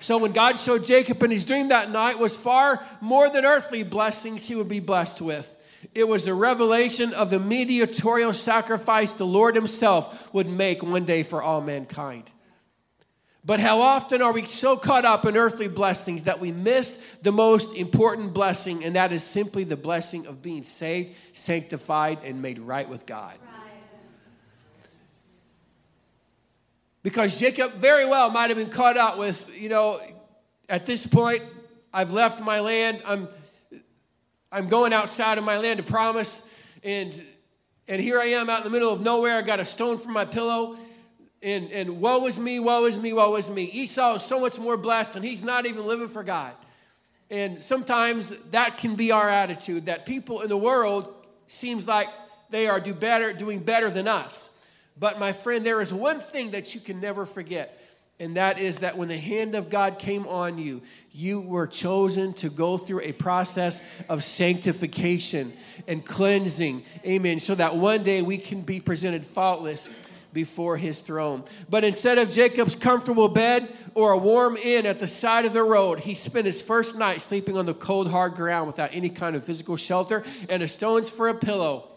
So 0.00 0.18
when 0.18 0.32
God 0.32 0.58
showed 0.60 0.84
Jacob 0.84 1.22
in 1.22 1.30
his 1.30 1.44
dream 1.44 1.68
that 1.68 1.90
night 1.90 2.18
was 2.18 2.36
far 2.36 2.84
more 3.00 3.28
than 3.30 3.44
earthly 3.44 3.82
blessings 3.82 4.46
he 4.46 4.54
would 4.54 4.68
be 4.68 4.80
blessed 4.80 5.20
with. 5.20 5.52
It 5.94 6.08
was 6.08 6.26
a 6.26 6.34
revelation 6.34 7.14
of 7.14 7.30
the 7.30 7.40
mediatorial 7.40 8.32
sacrifice 8.32 9.12
the 9.12 9.26
Lord 9.26 9.54
himself 9.54 10.32
would 10.34 10.48
make 10.48 10.82
one 10.82 11.04
day 11.04 11.22
for 11.22 11.42
all 11.42 11.60
mankind. 11.60 12.30
But 13.44 13.60
how 13.60 13.80
often 13.80 14.22
are 14.22 14.32
we 14.32 14.44
so 14.46 14.76
caught 14.76 15.04
up 15.04 15.24
in 15.24 15.36
earthly 15.36 15.68
blessings 15.68 16.24
that 16.24 16.40
we 16.40 16.50
miss 16.50 16.98
the 17.22 17.30
most 17.30 17.72
important 17.76 18.34
blessing, 18.34 18.84
and 18.84 18.96
that 18.96 19.12
is 19.12 19.22
simply 19.22 19.62
the 19.62 19.76
blessing 19.76 20.26
of 20.26 20.42
being 20.42 20.64
saved, 20.64 21.14
sanctified, 21.32 22.24
and 22.24 22.42
made 22.42 22.58
right 22.58 22.88
with 22.88 23.06
God? 23.06 23.38
Because 27.06 27.38
Jacob 27.38 27.74
very 27.74 28.04
well 28.04 28.32
might 28.32 28.50
have 28.50 28.58
been 28.58 28.68
caught 28.68 28.96
up 28.96 29.16
with, 29.16 29.48
you 29.56 29.68
know, 29.68 30.00
at 30.68 30.86
this 30.86 31.06
point, 31.06 31.44
I've 31.92 32.10
left 32.10 32.40
my 32.40 32.58
land. 32.58 33.00
I'm, 33.04 33.28
I'm 34.50 34.68
going 34.68 34.92
outside 34.92 35.38
of 35.38 35.44
my 35.44 35.56
land 35.56 35.76
to 35.76 35.84
promise. 35.84 36.42
And, 36.82 37.14
and 37.86 38.02
here 38.02 38.18
I 38.18 38.24
am 38.30 38.50
out 38.50 38.58
in 38.58 38.64
the 38.64 38.70
middle 38.70 38.92
of 38.92 39.02
nowhere. 39.02 39.36
I 39.36 39.42
got 39.42 39.60
a 39.60 39.64
stone 39.64 39.98
for 39.98 40.08
my 40.08 40.24
pillow. 40.24 40.78
And, 41.44 41.70
and 41.70 42.00
woe 42.00 42.26
is 42.26 42.40
me, 42.40 42.58
woe 42.58 42.86
is 42.86 42.98
me, 42.98 43.12
woe 43.12 43.36
is 43.36 43.48
me. 43.48 43.70
Esau 43.72 44.16
is 44.16 44.24
so 44.24 44.40
much 44.40 44.58
more 44.58 44.76
blessed, 44.76 45.14
and 45.14 45.24
he's 45.24 45.44
not 45.44 45.64
even 45.64 45.86
living 45.86 46.08
for 46.08 46.24
God. 46.24 46.54
And 47.30 47.62
sometimes 47.62 48.32
that 48.50 48.78
can 48.78 48.96
be 48.96 49.12
our 49.12 49.30
attitude 49.30 49.86
that 49.86 50.06
people 50.06 50.40
in 50.40 50.48
the 50.48 50.56
world 50.56 51.14
seems 51.46 51.86
like 51.86 52.08
they 52.50 52.66
are 52.66 52.80
do 52.80 52.92
better, 52.92 53.32
doing 53.32 53.60
better 53.60 53.90
than 53.90 54.08
us. 54.08 54.50
But 54.98 55.18
my 55.18 55.32
friend, 55.32 55.64
there 55.64 55.80
is 55.80 55.92
one 55.92 56.20
thing 56.20 56.52
that 56.52 56.74
you 56.74 56.80
can 56.80 57.00
never 57.00 57.26
forget. 57.26 57.82
And 58.18 58.36
that 58.36 58.58
is 58.58 58.78
that 58.78 58.96
when 58.96 59.08
the 59.08 59.18
hand 59.18 59.54
of 59.54 59.68
God 59.68 59.98
came 59.98 60.26
on 60.26 60.56
you, 60.56 60.80
you 61.12 61.40
were 61.40 61.66
chosen 61.66 62.32
to 62.34 62.48
go 62.48 62.78
through 62.78 63.02
a 63.02 63.12
process 63.12 63.82
of 64.08 64.24
sanctification 64.24 65.52
and 65.86 66.04
cleansing. 66.04 66.84
Amen. 67.04 67.40
So 67.40 67.54
that 67.54 67.76
one 67.76 68.02
day 68.02 68.22
we 68.22 68.38
can 68.38 68.62
be 68.62 68.80
presented 68.80 69.24
faultless 69.24 69.90
before 70.32 70.78
his 70.78 71.00
throne. 71.00 71.44
But 71.68 71.84
instead 71.84 72.16
of 72.16 72.30
Jacob's 72.30 72.74
comfortable 72.74 73.28
bed 73.28 73.74
or 73.94 74.12
a 74.12 74.18
warm 74.18 74.56
inn 74.56 74.86
at 74.86 74.98
the 74.98 75.08
side 75.08 75.44
of 75.44 75.52
the 75.52 75.62
road, 75.62 76.00
he 76.00 76.14
spent 76.14 76.46
his 76.46 76.62
first 76.62 76.96
night 76.96 77.20
sleeping 77.20 77.56
on 77.56 77.66
the 77.66 77.74
cold, 77.74 78.10
hard 78.10 78.34
ground 78.34 78.66
without 78.66 78.90
any 78.94 79.10
kind 79.10 79.36
of 79.36 79.44
physical 79.44 79.76
shelter 79.76 80.24
and 80.48 80.62
a 80.62 80.68
stones 80.68 81.08
for 81.08 81.28
a 81.28 81.34
pillow. 81.34 81.88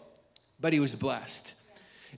But 0.58 0.74
he 0.74 0.80
was 0.80 0.94
blessed. 0.94 1.54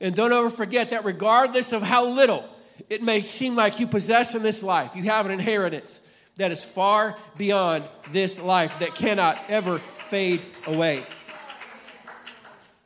And 0.02 0.16
don't 0.16 0.32
ever 0.32 0.50
forget 0.50 0.90
that 0.90 1.04
regardless 1.04 1.73
of 1.73 1.80
how 1.80 2.04
little 2.04 2.44
it 2.90 3.02
may 3.02 3.23
seem 3.23 3.54
like 3.54 3.78
you 3.78 3.87
possess 3.87 4.35
in 4.35 4.42
this 4.42 4.62
life, 4.62 4.97
you 4.97 5.04
have 5.04 5.26
an 5.26 5.32
inheritance 5.32 6.00
that 6.37 6.50
is 6.50 6.64
far 6.64 7.16
beyond 7.38 7.88
this 8.11 8.40
life 8.40 8.73
that 8.80 8.97
cannot 8.97 9.38
ever 9.49 9.80
fade 10.09 10.42
away. 10.66 11.06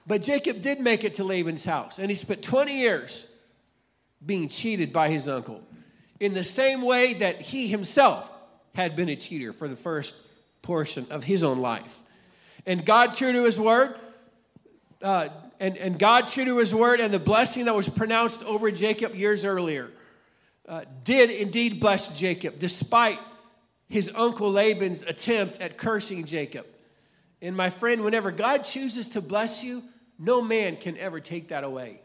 But 0.06 0.22
Jacob 0.22 0.60
did 0.60 0.78
make 0.78 1.04
it 1.04 1.14
to 1.14 1.24
Laban's 1.24 1.64
house, 1.64 1.98
and 1.98 2.10
he 2.10 2.14
spent 2.14 2.42
20 2.42 2.78
years 2.78 3.26
being 4.24 4.48
cheated 4.48 4.92
by 4.92 5.08
his 5.08 5.26
uncle 5.26 5.62
in 6.20 6.34
the 6.34 6.44
same 6.44 6.82
way 6.82 7.14
that 7.14 7.40
he 7.40 7.66
himself 7.66 8.30
had 8.74 8.94
been 8.94 9.08
a 9.08 9.16
cheater 9.16 9.54
for 9.54 9.68
the 9.68 9.76
first 9.76 10.14
portion 10.60 11.06
of 11.10 11.24
his 11.24 11.42
own 11.42 11.60
life. 11.60 12.02
And 12.66 12.84
God, 12.84 13.14
true 13.14 13.32
to 13.32 13.44
his 13.44 13.58
word, 13.58 13.98
uh, 15.02 15.28
and, 15.58 15.76
and 15.76 15.98
God, 15.98 16.28
true 16.28 16.44
to 16.44 16.58
his 16.58 16.74
word, 16.74 17.00
and 17.00 17.12
the 17.12 17.18
blessing 17.18 17.64
that 17.66 17.74
was 17.74 17.88
pronounced 17.88 18.42
over 18.44 18.70
Jacob 18.70 19.14
years 19.14 19.44
earlier, 19.44 19.90
uh, 20.68 20.82
did 21.04 21.30
indeed 21.30 21.80
bless 21.80 22.08
Jacob, 22.08 22.58
despite 22.58 23.18
his 23.88 24.10
uncle 24.14 24.50
Laban's 24.50 25.02
attempt 25.02 25.60
at 25.60 25.78
cursing 25.78 26.24
Jacob. 26.24 26.66
And 27.40 27.56
my 27.56 27.70
friend, 27.70 28.02
whenever 28.02 28.30
God 28.30 28.64
chooses 28.64 29.08
to 29.10 29.20
bless 29.20 29.62
you, 29.62 29.82
no 30.18 30.42
man 30.42 30.76
can 30.76 30.96
ever 30.96 31.20
take 31.20 31.48
that 31.48 31.64
away. 31.64 32.00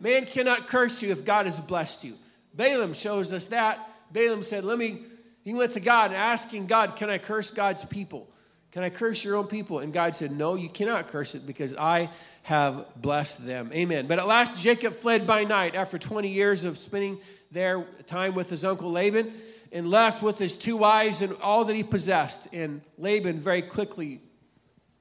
Man 0.00 0.26
cannot 0.26 0.66
curse 0.66 1.02
you 1.02 1.10
if 1.12 1.24
God 1.24 1.46
has 1.46 1.58
blessed 1.58 2.04
you. 2.04 2.18
Balaam 2.52 2.92
shows 2.92 3.32
us 3.32 3.48
that. 3.48 3.88
Balaam 4.12 4.42
said, 4.42 4.64
Let 4.64 4.78
me, 4.78 5.02
he 5.42 5.54
went 5.54 5.72
to 5.72 5.80
God 5.80 6.10
and 6.10 6.16
asking 6.16 6.66
God, 6.66 6.96
Can 6.96 7.08
I 7.08 7.18
curse 7.18 7.50
God's 7.50 7.84
people? 7.84 8.28
Can 8.72 8.82
I 8.82 8.90
curse 8.90 9.22
your 9.22 9.36
own 9.36 9.46
people? 9.46 9.78
And 9.78 9.92
God 9.92 10.14
said, 10.14 10.32
No, 10.32 10.56
you 10.56 10.68
cannot 10.68 11.08
curse 11.08 11.34
it 11.34 11.46
because 11.46 11.74
I 11.74 12.10
have 12.44 12.84
blessed 12.94 13.46
them. 13.46 13.70
Amen. 13.72 14.06
But 14.06 14.18
at 14.18 14.26
last, 14.26 14.62
Jacob 14.62 14.94
fled 14.94 15.26
by 15.26 15.44
night 15.44 15.74
after 15.74 15.98
20 15.98 16.28
years 16.28 16.64
of 16.64 16.76
spending 16.76 17.18
their 17.50 17.86
time 18.06 18.34
with 18.34 18.50
his 18.50 18.66
uncle 18.66 18.92
Laban 18.92 19.32
and 19.72 19.88
left 19.90 20.22
with 20.22 20.36
his 20.36 20.58
two 20.58 20.76
wives 20.76 21.22
and 21.22 21.32
all 21.40 21.64
that 21.64 21.74
he 21.74 21.82
possessed. 21.82 22.46
And 22.52 22.82
Laban 22.98 23.40
very 23.40 23.62
quickly 23.62 24.20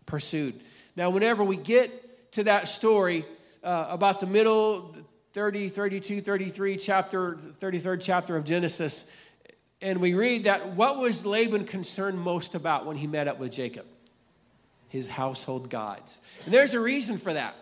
pursued. 0.06 0.62
Now, 0.96 1.10
whenever 1.10 1.44
we 1.44 1.58
get 1.58 2.32
to 2.32 2.46
that 2.46 2.70
story 2.70 3.26
uh, 3.62 3.88
about 3.90 4.22
the 4.22 4.28
middle 4.28 4.96
30, 5.34 5.68
32, 5.68 6.22
33 6.22 6.78
chapter, 6.78 7.38
33rd 7.60 8.02
chapter 8.02 8.38
of 8.38 8.46
Genesis, 8.46 9.04
and 9.82 10.00
we 10.00 10.14
read 10.14 10.46
that 10.46 10.70
what 10.78 10.98
was 10.98 11.26
Laban 11.26 11.66
concerned 11.66 12.18
most 12.18 12.56
about 12.56 12.86
when 12.86 12.96
he 12.96 13.06
met 13.06 13.28
up 13.28 13.38
with 13.38 13.52
Jacob? 13.52 13.86
His 14.94 15.08
household 15.08 15.72
gods. 15.72 16.20
And 16.46 16.54
there's 16.54 16.76
a 16.76 16.80
reason 16.80 17.18
for 17.18 17.34
that. 17.34 17.56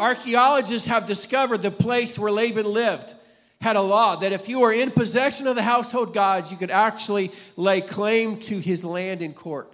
Archaeologists 0.00 0.88
have 0.88 1.04
discovered 1.04 1.60
the 1.60 1.70
place 1.70 2.18
where 2.18 2.32
Laban 2.32 2.64
lived 2.64 3.14
had 3.60 3.76
a 3.76 3.82
law 3.82 4.16
that 4.16 4.32
if 4.32 4.48
you 4.48 4.60
were 4.60 4.72
in 4.72 4.90
possession 4.90 5.46
of 5.46 5.54
the 5.54 5.62
household 5.62 6.14
gods, 6.14 6.50
you 6.50 6.56
could 6.56 6.70
actually 6.70 7.30
lay 7.56 7.82
claim 7.82 8.40
to 8.40 8.58
his 8.58 8.86
land 8.86 9.20
in 9.20 9.34
court. 9.34 9.70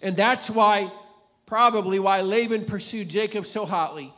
And 0.00 0.16
that's 0.16 0.48
why, 0.48 0.92
probably 1.46 1.98
why 1.98 2.20
Laban 2.20 2.64
pursued 2.64 3.08
Jacob 3.08 3.44
so 3.44 3.66
hotly, 3.66 4.14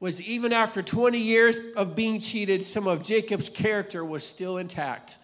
was 0.00 0.22
even 0.22 0.54
after 0.54 0.82
20 0.82 1.18
years 1.18 1.58
of 1.76 1.94
being 1.94 2.18
cheated, 2.18 2.64
some 2.64 2.86
of 2.86 3.02
Jacob's 3.02 3.50
character 3.50 4.02
was 4.02 4.24
still 4.24 4.56
intact 4.56 5.18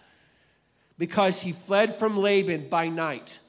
because 0.99 1.41
he 1.41 1.53
fled 1.53 1.95
from 1.95 2.19
Laban 2.19 2.69
by 2.69 2.87
night. 2.87 3.39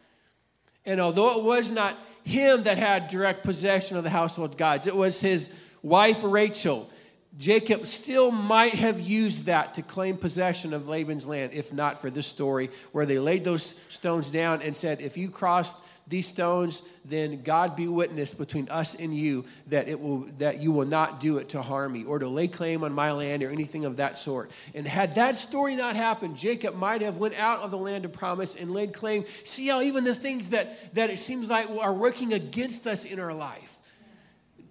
And 0.87 0.99
although 0.99 1.37
it 1.37 1.45
was 1.45 1.71
not 1.71 1.99
him 2.27 2.65
that 2.65 2.77
had 2.77 3.07
direct 3.07 3.45
possession 3.45 3.97
of 3.97 4.03
the 4.03 4.11
household 4.11 4.59
gods, 4.59 4.87
it 4.87 4.97
was 4.97 5.21
his 5.21 5.49
wife 5.83 6.19
Rachel. 6.23 6.91
Jacob 7.39 7.87
still 7.87 8.33
might 8.33 8.75
have 8.75 8.99
used 8.99 9.45
that 9.45 9.75
to 9.75 9.83
claim 9.83 10.17
possession 10.17 10.73
of 10.73 10.89
Laban's 10.89 11.27
land, 11.27 11.53
if 11.53 11.73
not 11.73 12.01
for 12.01 12.11
this 12.11 12.27
story 12.27 12.71
where 12.93 13.07
they 13.07 13.19
laid 13.19 13.45
those 13.45 13.75
stones 13.89 14.31
down 14.31 14.61
and 14.63 14.75
said, 14.75 15.01
If 15.01 15.17
you 15.17 15.31
cross 15.31 15.75
these 16.09 16.27
stones, 16.27 16.83
then 17.05 17.43
God 17.43 17.75
be 17.75 17.89
witness 17.89 18.33
between 18.33 18.69
us 18.69 18.95
and 18.95 19.15
you 19.15 19.45
that 19.69 19.89
it 19.89 20.01
will 20.01 20.29
that 20.39 20.61
you 20.61 20.73
will 20.73 20.87
not 20.87 21.21
do 21.21 21.39
it 21.39 21.49
to 21.51 21.63
harm 21.63 21.93
me 21.93 22.05
or 22.05 22.19
to 22.19 22.29
lay 22.29 22.49
claim 22.49 22.85
on 22.85 22.93
my 22.93 23.13
land 23.13 23.43
or 23.43 23.51
anything 23.51 23.85
of 23.85 23.97
that 23.97 24.17
sort. 24.17 24.51
And 24.75 24.87
had 24.87 25.17
that 25.17 25.37
story 25.37 25.75
not 25.77 25.97
happened, 25.97 26.37
Jacob 26.37 26.75
might 26.75 27.03
have 27.03 27.19
went 27.19 27.35
out 27.35 27.61
of 27.61 27.71
the 27.71 27.79
land 27.79 28.05
of 28.05 28.13
promise 28.13 28.55
and 28.55 28.73
laid 28.73 28.93
claim. 28.93 29.25
See 29.45 29.69
how 29.69 29.81
even 29.81 30.05
the 30.05 30.15
things 30.15 30.51
that 30.51 30.95
that 30.95 31.11
it 31.11 31.19
seems 31.19 31.51
like 31.51 31.69
are 31.71 31.95
working 31.95 32.33
against 32.33 32.87
us 32.87 33.05
in 33.05 33.19
our 33.19 33.35
life 33.35 33.76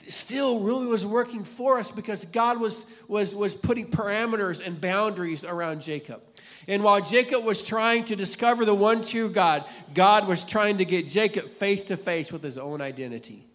still 0.08 0.60
really 0.60 0.88
was 0.88 1.06
working 1.06 1.44
for 1.44 1.80
us 1.80 1.92
because 1.92 2.26
God 2.26 2.60
was, 2.60 2.86
was, 3.08 3.36
was 3.36 3.56
putting 3.56 3.88
parameters 3.88 4.66
and 4.66 4.80
boundaries 4.80 5.44
around 5.44 5.82
Jacob. 5.82 6.22
And 6.68 6.84
while 6.84 7.02
Jacob 7.02 7.44
was 7.44 7.64
trying 7.64 8.06
to 8.06 8.16
discover 8.16 8.66
the 8.66 8.74
one 8.74 9.04
true 9.04 9.30
God, 9.30 9.66
God 9.94 10.28
was 10.28 10.44
trying 10.46 10.80
to 10.80 10.86
get 10.86 11.08
Jacob 11.08 11.50
face 11.50 11.84
to 11.86 11.98
face 11.98 12.32
with 12.32 12.44
his 12.44 12.58
own 12.58 12.82
identity. 12.82 13.48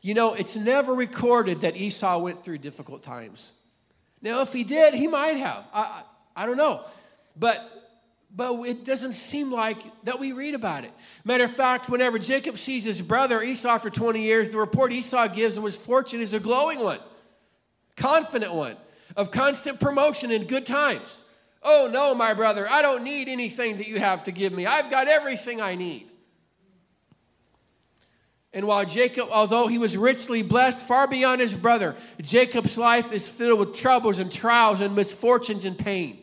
You 0.00 0.14
know, 0.14 0.34
it's 0.34 0.54
never 0.54 0.92
recorded 0.92 1.62
that 1.62 1.76
Esau 1.76 2.18
went 2.18 2.44
through 2.44 2.58
difficult 2.58 3.02
times. 3.02 3.52
Now, 4.20 4.42
if 4.42 4.52
he 4.52 4.62
did, 4.62 4.94
he 4.94 5.06
might 5.06 5.36
have. 5.36 5.64
I, 5.72 5.80
I, 5.80 6.02
I 6.36 6.46
don't 6.46 6.56
know. 6.56 6.84
But 7.36 7.83
but 8.36 8.54
it 8.64 8.84
doesn't 8.84 9.12
seem 9.12 9.52
like 9.52 9.82
that 10.04 10.18
we 10.18 10.32
read 10.32 10.54
about 10.54 10.84
it. 10.84 10.92
Matter 11.24 11.44
of 11.44 11.52
fact, 11.52 11.88
whenever 11.88 12.18
Jacob 12.18 12.58
sees 12.58 12.84
his 12.84 13.00
brother 13.00 13.42
Esau 13.42 13.78
for 13.78 13.90
20 13.90 14.20
years, 14.20 14.50
the 14.50 14.58
report 14.58 14.92
Esau 14.92 15.28
gives 15.28 15.56
of 15.56 15.64
his 15.64 15.76
fortune 15.76 16.20
is 16.20 16.34
a 16.34 16.40
glowing 16.40 16.80
one, 16.80 17.00
confident 17.96 18.54
one, 18.54 18.76
of 19.16 19.30
constant 19.30 19.78
promotion 19.80 20.30
in 20.30 20.46
good 20.46 20.66
times 20.66 21.20
Oh, 21.64 21.88
no, 21.90 22.14
my 22.14 22.34
brother, 22.34 22.70
I 22.70 22.82
don't 22.82 23.02
need 23.04 23.26
anything 23.26 23.78
that 23.78 23.88
you 23.88 23.98
have 23.98 24.24
to 24.24 24.32
give 24.32 24.52
me. 24.52 24.66
I've 24.66 24.90
got 24.90 25.08
everything 25.08 25.62
I 25.62 25.76
need. 25.76 26.10
And 28.52 28.66
while 28.66 28.84
Jacob, 28.84 29.30
although 29.32 29.66
he 29.66 29.78
was 29.78 29.96
richly 29.96 30.42
blessed 30.42 30.82
far 30.82 31.08
beyond 31.08 31.40
his 31.40 31.54
brother, 31.54 31.96
Jacob's 32.20 32.76
life 32.76 33.10
is 33.12 33.28
filled 33.28 33.58
with 33.58 33.74
troubles 33.74 34.18
and 34.18 34.30
trials 34.30 34.82
and 34.82 34.94
misfortunes 34.94 35.64
and 35.64 35.76
pain. 35.76 36.22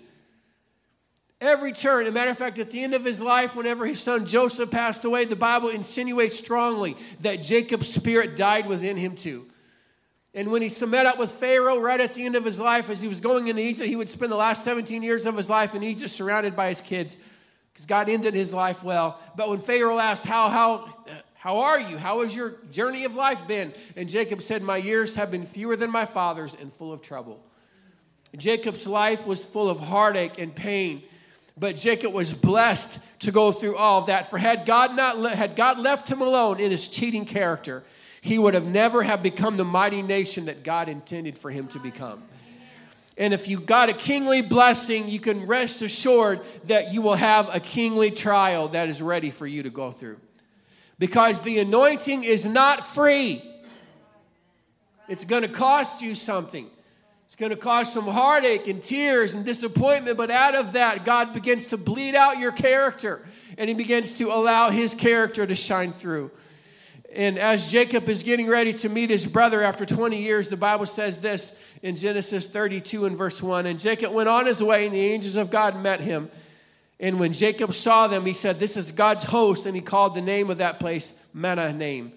Every 1.41 1.71
turn, 1.73 2.05
as 2.05 2.11
a 2.11 2.13
matter 2.13 2.29
of 2.29 2.37
fact, 2.37 2.59
at 2.59 2.69
the 2.69 2.83
end 2.83 2.93
of 2.93 3.03
his 3.03 3.19
life, 3.19 3.55
whenever 3.55 3.87
his 3.87 3.99
son 3.99 4.27
Joseph 4.27 4.69
passed 4.69 5.03
away, 5.03 5.25
the 5.25 5.35
Bible 5.35 5.69
insinuates 5.69 6.37
strongly 6.37 6.95
that 7.21 7.41
Jacob's 7.41 7.91
spirit 7.91 8.37
died 8.37 8.67
within 8.67 8.95
him 8.95 9.15
too. 9.15 9.47
And 10.35 10.51
when 10.51 10.61
he 10.61 10.85
met 10.85 11.07
up 11.07 11.17
with 11.17 11.31
Pharaoh 11.31 11.79
right 11.79 11.99
at 11.99 12.13
the 12.13 12.25
end 12.25 12.35
of 12.35 12.45
his 12.45 12.59
life, 12.59 12.91
as 12.91 13.01
he 13.01 13.07
was 13.07 13.19
going 13.19 13.47
into 13.47 13.61
Egypt, 13.61 13.89
he 13.89 13.95
would 13.95 14.07
spend 14.07 14.31
the 14.31 14.37
last 14.37 14.63
17 14.63 15.01
years 15.01 15.25
of 15.25 15.35
his 15.35 15.49
life 15.49 15.73
in 15.73 15.81
Egypt 15.81 16.11
surrounded 16.11 16.55
by 16.55 16.69
his 16.69 16.79
kids 16.79 17.17
because 17.73 17.87
God 17.87 18.07
ended 18.07 18.35
his 18.35 18.53
life 18.53 18.83
well. 18.83 19.19
But 19.35 19.49
when 19.49 19.59
Pharaoh 19.59 19.97
asked, 19.97 20.25
How, 20.25 20.47
how, 20.47 20.73
uh, 21.07 21.13
how 21.33 21.57
are 21.61 21.79
you? 21.79 21.97
How 21.97 22.21
has 22.21 22.35
your 22.35 22.57
journey 22.71 23.03
of 23.03 23.15
life 23.15 23.47
been? 23.47 23.73
And 23.95 24.07
Jacob 24.07 24.43
said, 24.43 24.61
My 24.61 24.77
years 24.77 25.15
have 25.15 25.31
been 25.31 25.47
fewer 25.47 25.75
than 25.75 25.89
my 25.89 26.05
father's 26.05 26.53
and 26.53 26.71
full 26.71 26.93
of 26.93 27.01
trouble. 27.01 27.43
Jacob's 28.37 28.85
life 28.85 29.25
was 29.25 29.43
full 29.43 29.69
of 29.69 29.79
heartache 29.79 30.37
and 30.37 30.55
pain. 30.55 31.03
But 31.61 31.77
Jacob 31.77 32.11
was 32.11 32.33
blessed 32.33 32.97
to 33.19 33.31
go 33.31 33.51
through 33.51 33.77
all 33.77 33.99
of 33.99 34.07
that. 34.07 34.31
For 34.31 34.39
had 34.39 34.65
God 34.65 34.95
not 34.95 35.19
le- 35.19 35.35
had 35.35 35.55
God 35.55 35.77
left 35.77 36.09
him 36.09 36.19
alone 36.19 36.59
in 36.59 36.71
his 36.71 36.87
cheating 36.87 37.23
character, 37.23 37.83
he 38.19 38.39
would 38.39 38.55
have 38.55 38.65
never 38.65 39.03
have 39.03 39.21
become 39.21 39.57
the 39.57 39.63
mighty 39.63 40.01
nation 40.01 40.45
that 40.45 40.63
God 40.63 40.89
intended 40.89 41.37
for 41.37 41.51
him 41.51 41.67
to 41.67 41.77
become. 41.77 42.23
And 43.15 43.31
if 43.31 43.47
you 43.47 43.59
got 43.59 43.89
a 43.89 43.93
kingly 43.93 44.41
blessing, 44.41 45.07
you 45.07 45.19
can 45.19 45.45
rest 45.45 45.83
assured 45.83 46.41
that 46.65 46.93
you 46.95 47.03
will 47.03 47.13
have 47.13 47.53
a 47.53 47.59
kingly 47.59 48.09
trial 48.09 48.69
that 48.69 48.89
is 48.89 48.99
ready 48.99 49.29
for 49.29 49.45
you 49.45 49.61
to 49.61 49.69
go 49.69 49.91
through. 49.91 50.17
Because 50.97 51.41
the 51.41 51.59
anointing 51.59 52.23
is 52.23 52.47
not 52.47 52.87
free. 52.87 53.43
It's 55.07 55.25
going 55.25 55.43
to 55.43 55.47
cost 55.47 56.01
you 56.01 56.15
something. 56.15 56.71
It's 57.31 57.37
going 57.37 57.51
to 57.51 57.55
cause 57.55 57.93
some 57.93 58.07
heartache 58.07 58.67
and 58.67 58.83
tears 58.83 59.35
and 59.35 59.45
disappointment, 59.45 60.17
but 60.17 60.29
out 60.29 60.53
of 60.53 60.73
that, 60.73 61.05
God 61.05 61.31
begins 61.31 61.67
to 61.67 61.77
bleed 61.77 62.13
out 62.13 62.39
your 62.39 62.51
character 62.51 63.25
and 63.57 63.69
He 63.69 63.73
begins 63.73 64.17
to 64.17 64.25
allow 64.33 64.69
His 64.69 64.93
character 64.93 65.47
to 65.47 65.55
shine 65.55 65.93
through. 65.93 66.29
And 67.15 67.39
as 67.39 67.71
Jacob 67.71 68.09
is 68.09 68.21
getting 68.21 68.49
ready 68.49 68.73
to 68.73 68.89
meet 68.89 69.09
his 69.09 69.25
brother 69.25 69.63
after 69.63 69.85
20 69.85 70.21
years, 70.21 70.49
the 70.49 70.57
Bible 70.57 70.85
says 70.85 71.21
this 71.21 71.53
in 71.81 71.95
Genesis 71.95 72.47
32 72.47 73.05
and 73.05 73.17
verse 73.17 73.41
1 73.41 73.65
And 73.65 73.79
Jacob 73.79 74.11
went 74.11 74.27
on 74.27 74.45
his 74.45 74.61
way, 74.61 74.85
and 74.85 74.93
the 74.93 74.99
angels 74.99 75.37
of 75.37 75.49
God 75.49 75.81
met 75.81 76.01
him. 76.01 76.29
And 76.99 77.17
when 77.17 77.31
Jacob 77.31 77.73
saw 77.73 78.07
them, 78.07 78.25
he 78.25 78.33
said, 78.33 78.59
This 78.59 78.75
is 78.75 78.91
God's 78.91 79.23
host. 79.23 79.65
And 79.65 79.73
he 79.73 79.81
called 79.81 80.15
the 80.15 80.21
name 80.21 80.49
of 80.49 80.57
that 80.57 80.81
place 80.81 81.13
Mahanaim. 81.31 82.11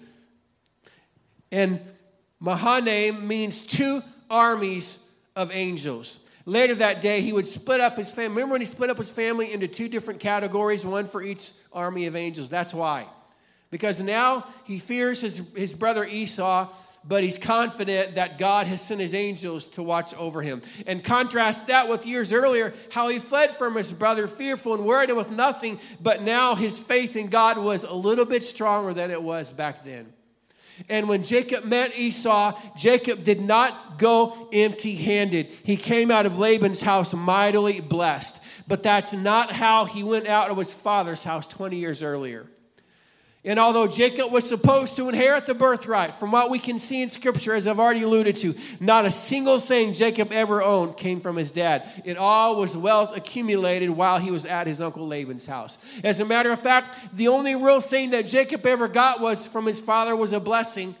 And 1.53 1.79
Mahanaim 2.41 3.25
means 3.25 3.61
two 3.61 4.03
armies 4.29 4.99
of 5.35 5.51
angels. 5.51 6.19
Later 6.45 6.75
that 6.75 7.01
day, 7.01 7.21
he 7.21 7.33
would 7.33 7.45
split 7.45 7.81
up 7.81 7.97
his 7.97 8.11
family. 8.11 8.35
Remember 8.35 8.53
when 8.53 8.61
he 8.61 8.67
split 8.67 8.89
up 8.89 8.97
his 8.97 9.09
family 9.09 9.51
into 9.51 9.67
two 9.67 9.87
different 9.87 10.19
categories, 10.19 10.85
one 10.85 11.07
for 11.07 11.23
each 11.23 11.51
army 11.73 12.05
of 12.05 12.15
angels? 12.15 12.49
That's 12.49 12.73
why. 12.73 13.07
Because 13.71 14.01
now 14.01 14.45
he 14.63 14.77
fears 14.77 15.21
his, 15.21 15.41
his 15.55 15.73
brother 15.73 16.05
Esau, 16.05 16.71
but 17.07 17.23
he's 17.23 17.37
confident 17.37 18.15
that 18.15 18.37
God 18.37 18.67
has 18.67 18.81
sent 18.81 18.99
his 18.99 19.13
angels 19.13 19.67
to 19.69 19.83
watch 19.83 20.13
over 20.15 20.41
him. 20.41 20.61
And 20.87 21.03
contrast 21.03 21.67
that 21.67 21.89
with 21.89 22.05
years 22.05 22.31
earlier, 22.31 22.73
how 22.91 23.07
he 23.09 23.19
fled 23.19 23.55
from 23.55 23.75
his 23.75 23.91
brother, 23.91 24.27
fearful 24.27 24.73
and 24.73 24.85
worried 24.85 25.09
and 25.09 25.17
with 25.17 25.29
nothing, 25.29 25.79
but 26.01 26.21
now 26.21 26.55
his 26.55 26.79
faith 26.79 27.15
in 27.15 27.27
God 27.27 27.57
was 27.57 27.83
a 27.83 27.93
little 27.93 28.25
bit 28.25 28.43
stronger 28.43 28.93
than 28.93 29.11
it 29.11 29.21
was 29.21 29.51
back 29.51 29.83
then. 29.83 30.13
And 30.89 31.07
when 31.07 31.23
Jacob 31.23 31.65
met 31.65 31.97
Esau, 31.97 32.59
Jacob 32.77 33.23
did 33.23 33.41
not 33.41 33.97
go 33.97 34.49
empty 34.51 34.95
handed. 34.95 35.47
He 35.63 35.77
came 35.77 36.11
out 36.11 36.25
of 36.25 36.37
Laban's 36.37 36.81
house 36.81 37.13
mightily 37.13 37.79
blessed. 37.79 38.39
But 38.67 38.83
that's 38.83 39.13
not 39.13 39.51
how 39.51 39.85
he 39.85 40.03
went 40.03 40.27
out 40.27 40.51
of 40.51 40.57
his 40.57 40.73
father's 40.73 41.23
house 41.23 41.47
20 41.47 41.77
years 41.77 42.01
earlier. 42.01 42.47
And 43.45 43.59
although 43.59 43.85
Jacob 43.85 44.31
was 44.31 44.49
supposed 44.49 44.95
to 44.95 45.07
inherit 45.07 45.45
the 45.45 45.53
birthright, 45.53 46.15
from 46.15 46.31
what 46.31 46.49
we 46.49 46.57
can 46.57 46.79
see 46.79 47.03
in 47.03 47.11
Scripture, 47.11 47.53
as 47.53 47.67
I've 47.67 47.79
already 47.79 48.01
alluded 48.01 48.37
to, 48.37 48.55
not 48.79 49.05
a 49.05 49.11
single 49.11 49.59
thing 49.59 49.93
Jacob 49.93 50.31
ever 50.31 50.63
owned 50.63 50.97
came 50.97 51.19
from 51.19 51.35
his 51.35 51.51
dad. 51.51 51.87
It 52.03 52.17
all 52.17 52.55
was 52.55 52.75
wealth 52.75 53.15
accumulated 53.15 53.91
while 53.91 54.17
he 54.17 54.31
was 54.31 54.45
at 54.45 54.65
his 54.65 54.81
uncle 54.81 55.07
Laban's 55.07 55.45
house. 55.45 55.77
As 56.03 56.19
a 56.19 56.25
matter 56.25 56.51
of 56.51 56.59
fact, 56.59 56.97
the 57.15 57.27
only 57.27 57.55
real 57.55 57.81
thing 57.81 58.09
that 58.11 58.27
Jacob 58.27 58.65
ever 58.65 58.87
got 58.87 59.21
was 59.21 59.45
from 59.45 59.67
his 59.67 59.79
father 59.79 60.15
was 60.15 60.33
a 60.33 60.39
blessing. 60.39 60.95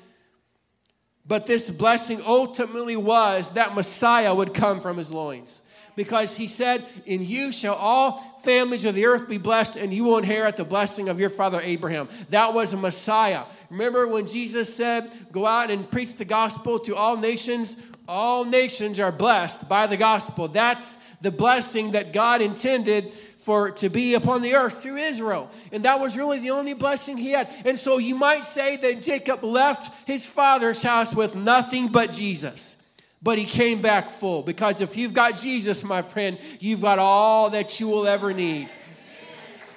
But 1.27 1.47
this 1.47 1.71
blessing 1.71 2.21
ultimately 2.23 2.95
was 2.95 3.49
that 3.51 3.73
Messiah 3.73 4.35
would 4.35 4.53
come 4.53 4.81
from 4.81 4.97
his 4.97 5.11
loins 5.11 5.63
because 5.95 6.37
he 6.37 6.47
said, 6.47 6.85
In 7.05 7.23
you 7.23 7.51
shall 7.51 7.75
all 7.75 8.39
families 8.43 8.85
of 8.85 8.95
the 8.95 9.05
earth 9.05 9.27
be 9.27 9.37
blessed, 9.37 9.75
and 9.75 9.93
you 9.93 10.03
will 10.03 10.17
inherit 10.17 10.57
the 10.57 10.65
blessing 10.65 11.09
of 11.09 11.19
your 11.19 11.29
father 11.29 11.61
Abraham. 11.61 12.09
That 12.29 12.53
was 12.53 12.73
a 12.73 12.77
Messiah. 12.77 13.43
Remember 13.69 14.07
when 14.07 14.27
Jesus 14.27 14.73
said, 14.73 15.11
Go 15.31 15.45
out 15.45 15.71
and 15.71 15.89
preach 15.89 16.15
the 16.15 16.25
gospel 16.25 16.79
to 16.79 16.95
all 16.95 17.17
nations? 17.17 17.75
All 18.07 18.45
nations 18.45 18.99
are 18.99 19.11
blessed 19.11 19.67
by 19.67 19.87
the 19.87 19.97
gospel. 19.97 20.47
That's 20.47 20.97
the 21.21 21.31
blessing 21.31 21.91
that 21.91 22.13
God 22.13 22.41
intended 22.41 23.11
for 23.39 23.71
to 23.71 23.89
be 23.89 24.15
upon 24.15 24.41
the 24.41 24.55
earth 24.55 24.81
through 24.81 24.97
Israel. 24.97 25.49
And 25.71 25.85
that 25.85 25.99
was 25.99 26.17
really 26.17 26.39
the 26.39 26.51
only 26.51 26.73
blessing 26.73 27.17
he 27.17 27.31
had. 27.31 27.47
And 27.63 27.77
so 27.77 27.97
you 27.97 28.15
might 28.15 28.45
say 28.45 28.77
that 28.77 29.01
Jacob 29.01 29.43
left 29.43 29.91
his 30.07 30.25
father's 30.25 30.81
house 30.81 31.13
with 31.15 31.35
nothing 31.35 31.87
but 31.87 32.11
Jesus 32.11 32.75
but 33.21 33.37
he 33.37 33.45
came 33.45 33.81
back 33.81 34.09
full. 34.09 34.43
Because 34.43 34.81
if 34.81 34.97
you've 34.97 35.13
got 35.13 35.37
Jesus, 35.37 35.83
my 35.83 36.01
friend, 36.01 36.37
you've 36.59 36.81
got 36.81 36.99
all 36.99 37.49
that 37.51 37.79
you 37.79 37.87
will 37.87 38.07
ever 38.07 38.33
need. 38.33 38.69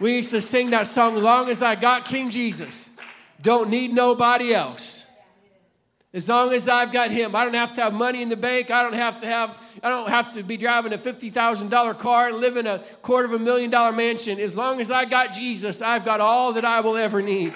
We 0.01 0.17
used 0.17 0.31
to 0.31 0.41
sing 0.41 0.71
that 0.71 0.87
song, 0.87 1.17
Long 1.17 1.49
as 1.49 1.63
I 1.63 1.75
got 1.75 2.05
King 2.05 2.31
Jesus, 2.31 2.91
don't 3.41 3.71
need 3.71 3.93
nobody 3.93 4.55
else. 4.55 5.07
As 6.15 6.27
long 6.27 6.55
as 6.55 6.69
I've 6.69 6.91
got 6.91 7.11
him, 7.11 7.37
I 7.37 7.45
don't 7.45 7.55
have 7.55 7.75
to 7.75 7.83
have 7.83 7.93
money 7.93 8.23
in 8.23 8.31
the 8.31 8.37
bank. 8.37 8.71
I 8.71 8.83
don't 8.83 8.95
have 8.95 9.21
to 9.21 9.27
have, 9.27 9.63
I 9.83 9.91
don't 9.91 10.09
have 10.09 10.31
to 10.33 10.43
be 10.43 10.57
driving 10.57 10.95
a 10.95 10.99
$50,000 10.99 11.99
car 11.99 12.29
and 12.29 12.39
live 12.39 12.57
in 12.57 12.67
a 12.67 12.79
quarter 13.03 13.27
of 13.27 13.35
a 13.35 13.39
million 13.39 13.71
dollar 13.71 13.93
mansion. 13.93 14.41
As 14.41 14.57
long 14.57 14.81
as 14.81 14.91
I 14.91 15.05
got 15.05 15.33
Jesus, 15.33 15.83
I've 15.83 16.07
got 16.07 16.21
all 16.21 16.55
that 16.55 16.65
I 16.65 16.81
will 16.81 16.97
ever 16.97 17.21
need. 17.21 17.55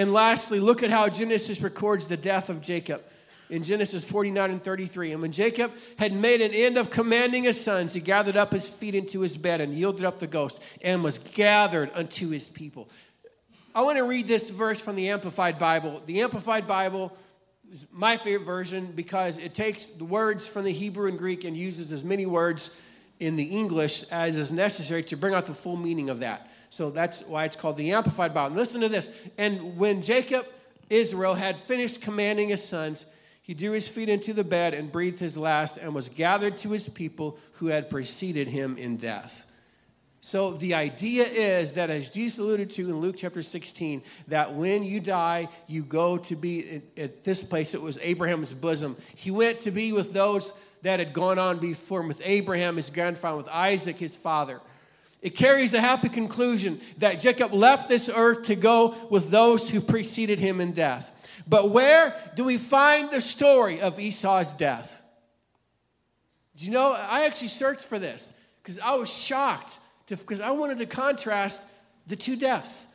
And 0.00 0.14
lastly, 0.14 0.60
look 0.60 0.82
at 0.82 0.88
how 0.88 1.10
Genesis 1.10 1.60
records 1.60 2.06
the 2.06 2.16
death 2.16 2.48
of 2.48 2.62
Jacob 2.62 3.02
in 3.50 3.62
Genesis 3.62 4.02
49 4.02 4.50
and 4.50 4.64
33. 4.64 5.12
And 5.12 5.20
when 5.20 5.30
Jacob 5.30 5.72
had 5.98 6.14
made 6.14 6.40
an 6.40 6.52
end 6.52 6.78
of 6.78 6.88
commanding 6.88 7.44
his 7.44 7.62
sons, 7.62 7.92
he 7.92 8.00
gathered 8.00 8.34
up 8.34 8.50
his 8.50 8.66
feet 8.66 8.94
into 8.94 9.20
his 9.20 9.36
bed 9.36 9.60
and 9.60 9.74
yielded 9.74 10.06
up 10.06 10.18
the 10.18 10.26
ghost 10.26 10.58
and 10.80 11.04
was 11.04 11.18
gathered 11.18 11.90
unto 11.92 12.30
his 12.30 12.48
people. 12.48 12.88
I 13.74 13.82
want 13.82 13.98
to 13.98 14.04
read 14.04 14.26
this 14.26 14.48
verse 14.48 14.80
from 14.80 14.96
the 14.96 15.10
Amplified 15.10 15.58
Bible. 15.58 16.00
The 16.06 16.22
Amplified 16.22 16.66
Bible 16.66 17.14
is 17.70 17.86
my 17.92 18.16
favorite 18.16 18.46
version 18.46 18.92
because 18.96 19.36
it 19.36 19.52
takes 19.52 19.84
the 19.84 20.06
words 20.06 20.46
from 20.46 20.64
the 20.64 20.72
Hebrew 20.72 21.08
and 21.08 21.18
Greek 21.18 21.44
and 21.44 21.54
uses 21.54 21.92
as 21.92 22.02
many 22.02 22.24
words 22.24 22.70
in 23.18 23.36
the 23.36 23.44
English 23.44 24.04
as 24.04 24.38
is 24.38 24.50
necessary 24.50 25.04
to 25.04 25.16
bring 25.18 25.34
out 25.34 25.44
the 25.44 25.52
full 25.52 25.76
meaning 25.76 26.08
of 26.08 26.20
that. 26.20 26.49
So 26.70 26.90
that's 26.90 27.20
why 27.22 27.44
it's 27.44 27.56
called 27.56 27.76
the 27.76 27.92
Amplified 27.92 28.32
Bible. 28.32 28.48
And 28.48 28.56
listen 28.56 28.80
to 28.80 28.88
this. 28.88 29.10
And 29.36 29.76
when 29.76 30.02
Jacob, 30.02 30.46
Israel, 30.88 31.34
had 31.34 31.58
finished 31.58 32.00
commanding 32.00 32.48
his 32.48 32.62
sons, 32.62 33.06
he 33.42 33.54
drew 33.54 33.72
his 33.72 33.88
feet 33.88 34.08
into 34.08 34.32
the 34.32 34.44
bed 34.44 34.72
and 34.74 34.92
breathed 34.92 35.18
his 35.18 35.36
last 35.36 35.76
and 35.76 35.94
was 35.94 36.08
gathered 36.08 36.56
to 36.58 36.70
his 36.70 36.88
people 36.88 37.38
who 37.54 37.66
had 37.66 37.90
preceded 37.90 38.48
him 38.48 38.76
in 38.78 38.96
death. 38.96 39.46
So 40.20 40.52
the 40.52 40.74
idea 40.74 41.24
is 41.24 41.72
that, 41.72 41.90
as 41.90 42.10
Jesus 42.10 42.38
alluded 42.38 42.70
to 42.70 42.88
in 42.88 43.00
Luke 43.00 43.16
chapter 43.18 43.42
16, 43.42 44.02
that 44.28 44.54
when 44.54 44.84
you 44.84 45.00
die, 45.00 45.48
you 45.66 45.82
go 45.82 46.18
to 46.18 46.36
be 46.36 46.82
at 46.96 47.24
this 47.24 47.42
place. 47.42 47.74
It 47.74 47.80
was 47.80 47.98
Abraham's 48.02 48.52
bosom. 48.52 48.96
He 49.14 49.30
went 49.30 49.60
to 49.60 49.70
be 49.70 49.92
with 49.92 50.12
those 50.12 50.52
that 50.82 50.98
had 50.98 51.14
gone 51.14 51.38
on 51.38 51.58
before 51.58 52.02
him, 52.02 52.08
with 52.08 52.20
Abraham, 52.22 52.76
his 52.76 52.90
grandfather, 52.90 53.38
with 53.38 53.48
Isaac, 53.48 53.98
his 53.98 54.14
father. 54.14 54.60
It 55.22 55.36
carries 55.36 55.70
the 55.70 55.80
happy 55.80 56.08
conclusion 56.08 56.80
that 56.98 57.20
Jacob 57.20 57.52
left 57.52 57.88
this 57.88 58.08
earth 58.08 58.44
to 58.44 58.54
go 58.54 58.94
with 59.10 59.30
those 59.30 59.68
who 59.68 59.80
preceded 59.80 60.38
him 60.38 60.60
in 60.60 60.72
death. 60.72 61.12
But 61.46 61.70
where 61.70 62.32
do 62.36 62.44
we 62.44 62.58
find 62.58 63.10
the 63.10 63.20
story 63.20 63.80
of 63.80 64.00
Esau's 64.00 64.52
death? 64.52 65.02
Do 66.56 66.64
you 66.64 66.70
know? 66.70 66.92
I 66.92 67.24
actually 67.24 67.48
searched 67.48 67.84
for 67.84 67.98
this 67.98 68.32
because 68.62 68.78
I 68.78 68.94
was 68.94 69.12
shocked 69.12 69.78
because 70.06 70.40
I 70.40 70.50
wanted 70.50 70.78
to 70.78 70.86
contrast 70.86 71.64
the 72.06 72.16
two 72.16 72.36
deaths. 72.36 72.86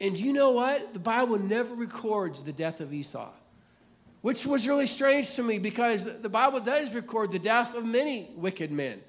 And 0.00 0.18
you 0.18 0.32
know 0.32 0.50
what? 0.50 0.92
The 0.92 0.98
Bible 0.98 1.38
never 1.38 1.74
records 1.74 2.42
the 2.42 2.52
death 2.52 2.80
of 2.80 2.92
Esau. 2.92 3.30
which 4.20 4.46
was 4.46 4.68
really 4.68 4.86
strange 4.86 5.34
to 5.34 5.42
me 5.42 5.58
because 5.58 6.04
the 6.04 6.28
Bible 6.28 6.60
does 6.60 6.92
record 6.94 7.32
the 7.32 7.38
death 7.38 7.74
of 7.74 7.84
many 7.84 8.30
wicked 8.36 8.70
men 8.70 9.00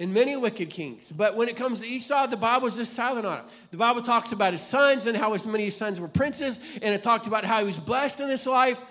and 0.00 0.14
many 0.14 0.34
wicked 0.34 0.70
kings. 0.70 1.12
But 1.14 1.36
when 1.36 1.50
it 1.50 1.56
comes 1.56 1.80
to 1.80 1.86
Esau, 1.86 2.26
the 2.26 2.36
Bible 2.36 2.66
is 2.66 2.76
just 2.76 2.94
silent 2.94 3.26
on 3.26 3.40
it. 3.40 3.44
The 3.70 3.76
Bible 3.76 4.00
talks 4.00 4.32
about 4.32 4.54
his 4.54 4.62
sons 4.62 5.06
and 5.06 5.14
how 5.14 5.34
his 5.34 5.46
many 5.46 5.68
sons 5.68 6.00
were 6.00 6.08
princes, 6.08 6.58
and 6.80 6.94
it 6.94 7.02
talked 7.02 7.26
about 7.26 7.44
how 7.44 7.60
he 7.60 7.66
was 7.66 7.78
blessed 7.78 8.18
in 8.20 8.26
this 8.26 8.46
life. 8.46 8.82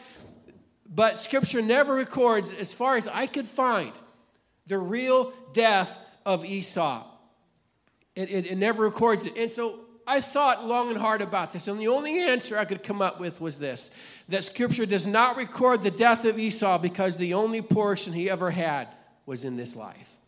But 0.88 1.18
Scripture 1.18 1.64
never 1.64 1.96
records, 1.96 2.54
as 2.54 2.76
far 2.76 2.96
as 2.96 3.08
I 3.08 3.26
could 3.26 3.48
find, 3.48 3.92
the 4.68 4.78
real 4.78 5.34
death 5.52 5.98
of 6.28 6.46
Esau. 6.46 7.08
It, 8.16 8.30
it, 8.30 8.52
it 8.52 8.58
never 8.58 8.84
records 8.84 9.26
it. 9.26 9.36
And 9.36 9.50
so 9.50 9.80
I 10.06 10.22
thought 10.22 10.68
long 10.68 10.90
and 10.90 10.98
hard 10.98 11.22
about 11.22 11.54
this, 11.54 11.68
and 11.68 11.80
the 11.80 11.88
only 11.88 12.20
answer 12.20 12.56
I 12.56 12.66
could 12.66 12.84
come 12.84 13.02
up 13.02 13.20
with 13.20 13.42
was 13.42 13.58
this 13.58 13.90
that 14.28 14.44
Scripture 14.44 14.86
does 14.86 15.08
not 15.08 15.38
record 15.38 15.82
the 15.82 15.90
death 15.90 16.24
of 16.26 16.38
Esau 16.38 16.78
because 16.78 17.18
the 17.18 17.34
only 17.34 17.64
portion 17.64 18.14
he 18.14 18.30
ever 18.30 18.52
had 18.52 18.90
was 19.26 19.44
in 19.44 19.58
this 19.58 19.76
life. 19.76 20.19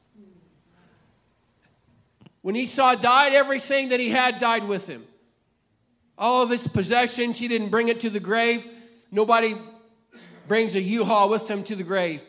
When 2.41 2.55
Esau 2.55 2.95
died, 2.95 3.33
everything 3.33 3.89
that 3.89 3.99
he 3.99 4.09
had 4.09 4.39
died 4.39 4.67
with 4.67 4.87
him. 4.87 5.05
All 6.17 6.41
of 6.41 6.49
his 6.49 6.67
possessions, 6.67 7.39
he 7.39 7.47
didn't 7.47 7.69
bring 7.69 7.89
it 7.89 7.99
to 8.01 8.09
the 8.09 8.19
grave. 8.19 8.67
Nobody 9.11 9.55
brings 10.47 10.75
a 10.75 10.81
U 10.81 11.05
haul 11.05 11.29
with 11.29 11.47
them 11.47 11.63
to 11.63 11.75
the 11.75 11.83
grave. 11.83 12.21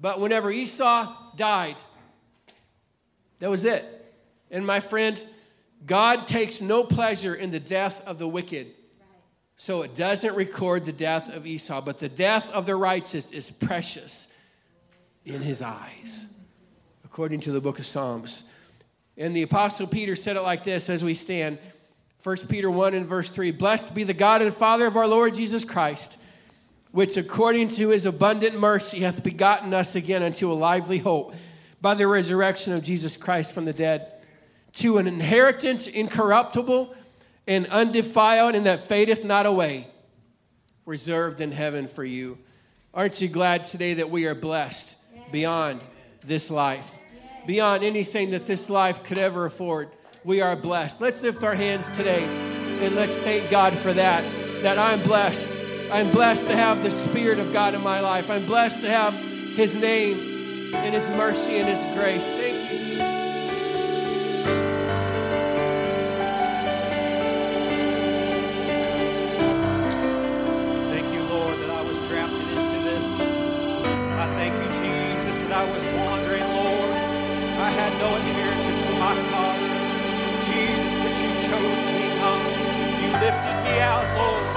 But 0.00 0.20
whenever 0.20 0.50
Esau 0.50 1.14
died, 1.36 1.76
that 3.38 3.50
was 3.50 3.64
it. 3.64 4.14
And 4.50 4.66
my 4.66 4.80
friend, 4.80 5.24
God 5.86 6.26
takes 6.26 6.60
no 6.60 6.84
pleasure 6.84 7.34
in 7.34 7.50
the 7.50 7.60
death 7.60 8.02
of 8.06 8.18
the 8.18 8.28
wicked. 8.28 8.68
So 9.56 9.82
it 9.82 9.94
doesn't 9.94 10.34
record 10.34 10.84
the 10.84 10.92
death 10.92 11.32
of 11.34 11.46
Esau, 11.46 11.80
but 11.80 11.98
the 11.98 12.08
death 12.08 12.50
of 12.50 12.66
the 12.66 12.76
righteous 12.76 13.30
is 13.30 13.50
precious 13.50 14.28
in 15.24 15.40
his 15.40 15.62
eyes, 15.62 16.26
according 17.04 17.40
to 17.40 17.52
the 17.52 17.60
book 17.60 17.78
of 17.78 17.86
Psalms. 17.86 18.42
And 19.16 19.36
the 19.36 19.42
Apostle 19.42 19.86
Peter 19.86 20.16
said 20.16 20.36
it 20.36 20.42
like 20.42 20.64
this 20.64 20.88
as 20.88 21.04
we 21.04 21.14
stand 21.14 21.58
1 22.22 22.36
Peter 22.48 22.70
1 22.70 22.94
and 22.94 23.06
verse 23.06 23.30
3 23.30 23.50
Blessed 23.50 23.94
be 23.94 24.04
the 24.04 24.14
God 24.14 24.42
and 24.42 24.54
Father 24.54 24.86
of 24.86 24.96
our 24.96 25.08
Lord 25.08 25.34
Jesus 25.34 25.64
Christ, 25.64 26.18
which 26.92 27.16
according 27.16 27.68
to 27.68 27.88
his 27.88 28.06
abundant 28.06 28.58
mercy 28.58 29.00
hath 29.00 29.24
begotten 29.24 29.74
us 29.74 29.96
again 29.96 30.22
unto 30.22 30.50
a 30.50 30.54
lively 30.54 30.98
hope 30.98 31.34
by 31.80 31.94
the 31.94 32.06
resurrection 32.06 32.72
of 32.72 32.84
Jesus 32.84 33.16
Christ 33.16 33.52
from 33.52 33.64
the 33.64 33.72
dead, 33.72 34.12
to 34.74 34.98
an 34.98 35.08
inheritance 35.08 35.88
incorruptible 35.88 36.94
and 37.48 37.66
undefiled, 37.66 38.54
and 38.54 38.66
that 38.66 38.86
fadeth 38.86 39.24
not 39.24 39.44
away, 39.44 39.88
reserved 40.86 41.40
in 41.40 41.50
heaven 41.50 41.88
for 41.88 42.04
you. 42.04 42.38
Aren't 42.94 43.20
you 43.20 43.26
glad 43.26 43.64
today 43.64 43.94
that 43.94 44.10
we 44.10 44.26
are 44.26 44.34
blessed 44.36 44.94
beyond 45.32 45.80
this 46.24 46.52
life? 46.52 47.01
Beyond 47.46 47.84
anything 47.84 48.30
that 48.30 48.46
this 48.46 48.68
life 48.70 49.02
could 49.02 49.18
ever 49.18 49.46
afford. 49.46 49.90
We 50.24 50.40
are 50.40 50.56
blessed. 50.56 51.00
Let's 51.00 51.22
lift 51.22 51.42
our 51.42 51.54
hands 51.54 51.90
today 51.90 52.24
and 52.24 52.94
let's 52.94 53.16
thank 53.18 53.50
God 53.50 53.76
for 53.78 53.92
that. 53.92 54.22
That 54.62 54.78
I'm 54.78 55.02
blessed. 55.02 55.52
I'm 55.90 56.10
blessed 56.10 56.46
to 56.46 56.56
have 56.56 56.82
the 56.82 56.90
Spirit 56.90 57.38
of 57.38 57.52
God 57.52 57.74
in 57.74 57.82
my 57.82 58.00
life. 58.00 58.30
I'm 58.30 58.46
blessed 58.46 58.80
to 58.80 58.88
have 58.88 59.14
His 59.14 59.74
name 59.74 60.74
and 60.74 60.94
His 60.94 61.08
mercy 61.08 61.58
and 61.58 61.68
His 61.68 61.84
grace. 61.96 62.24
Thank 62.24 62.72
you, 62.72 62.78
Jesus. 62.78 63.21
No 78.02 78.16
inheritance 78.16 78.80
from 78.84 78.98
my 78.98 79.14
Father. 79.30 79.70
Jesus, 80.46 80.94
but 81.02 81.14
you 81.22 81.30
chose 81.48 81.84
me, 81.94 82.04
God. 82.18 82.42
You 83.00 83.10
lifted 83.24 83.56
me 83.62 83.78
out, 83.78 84.06
Lord. 84.18 84.51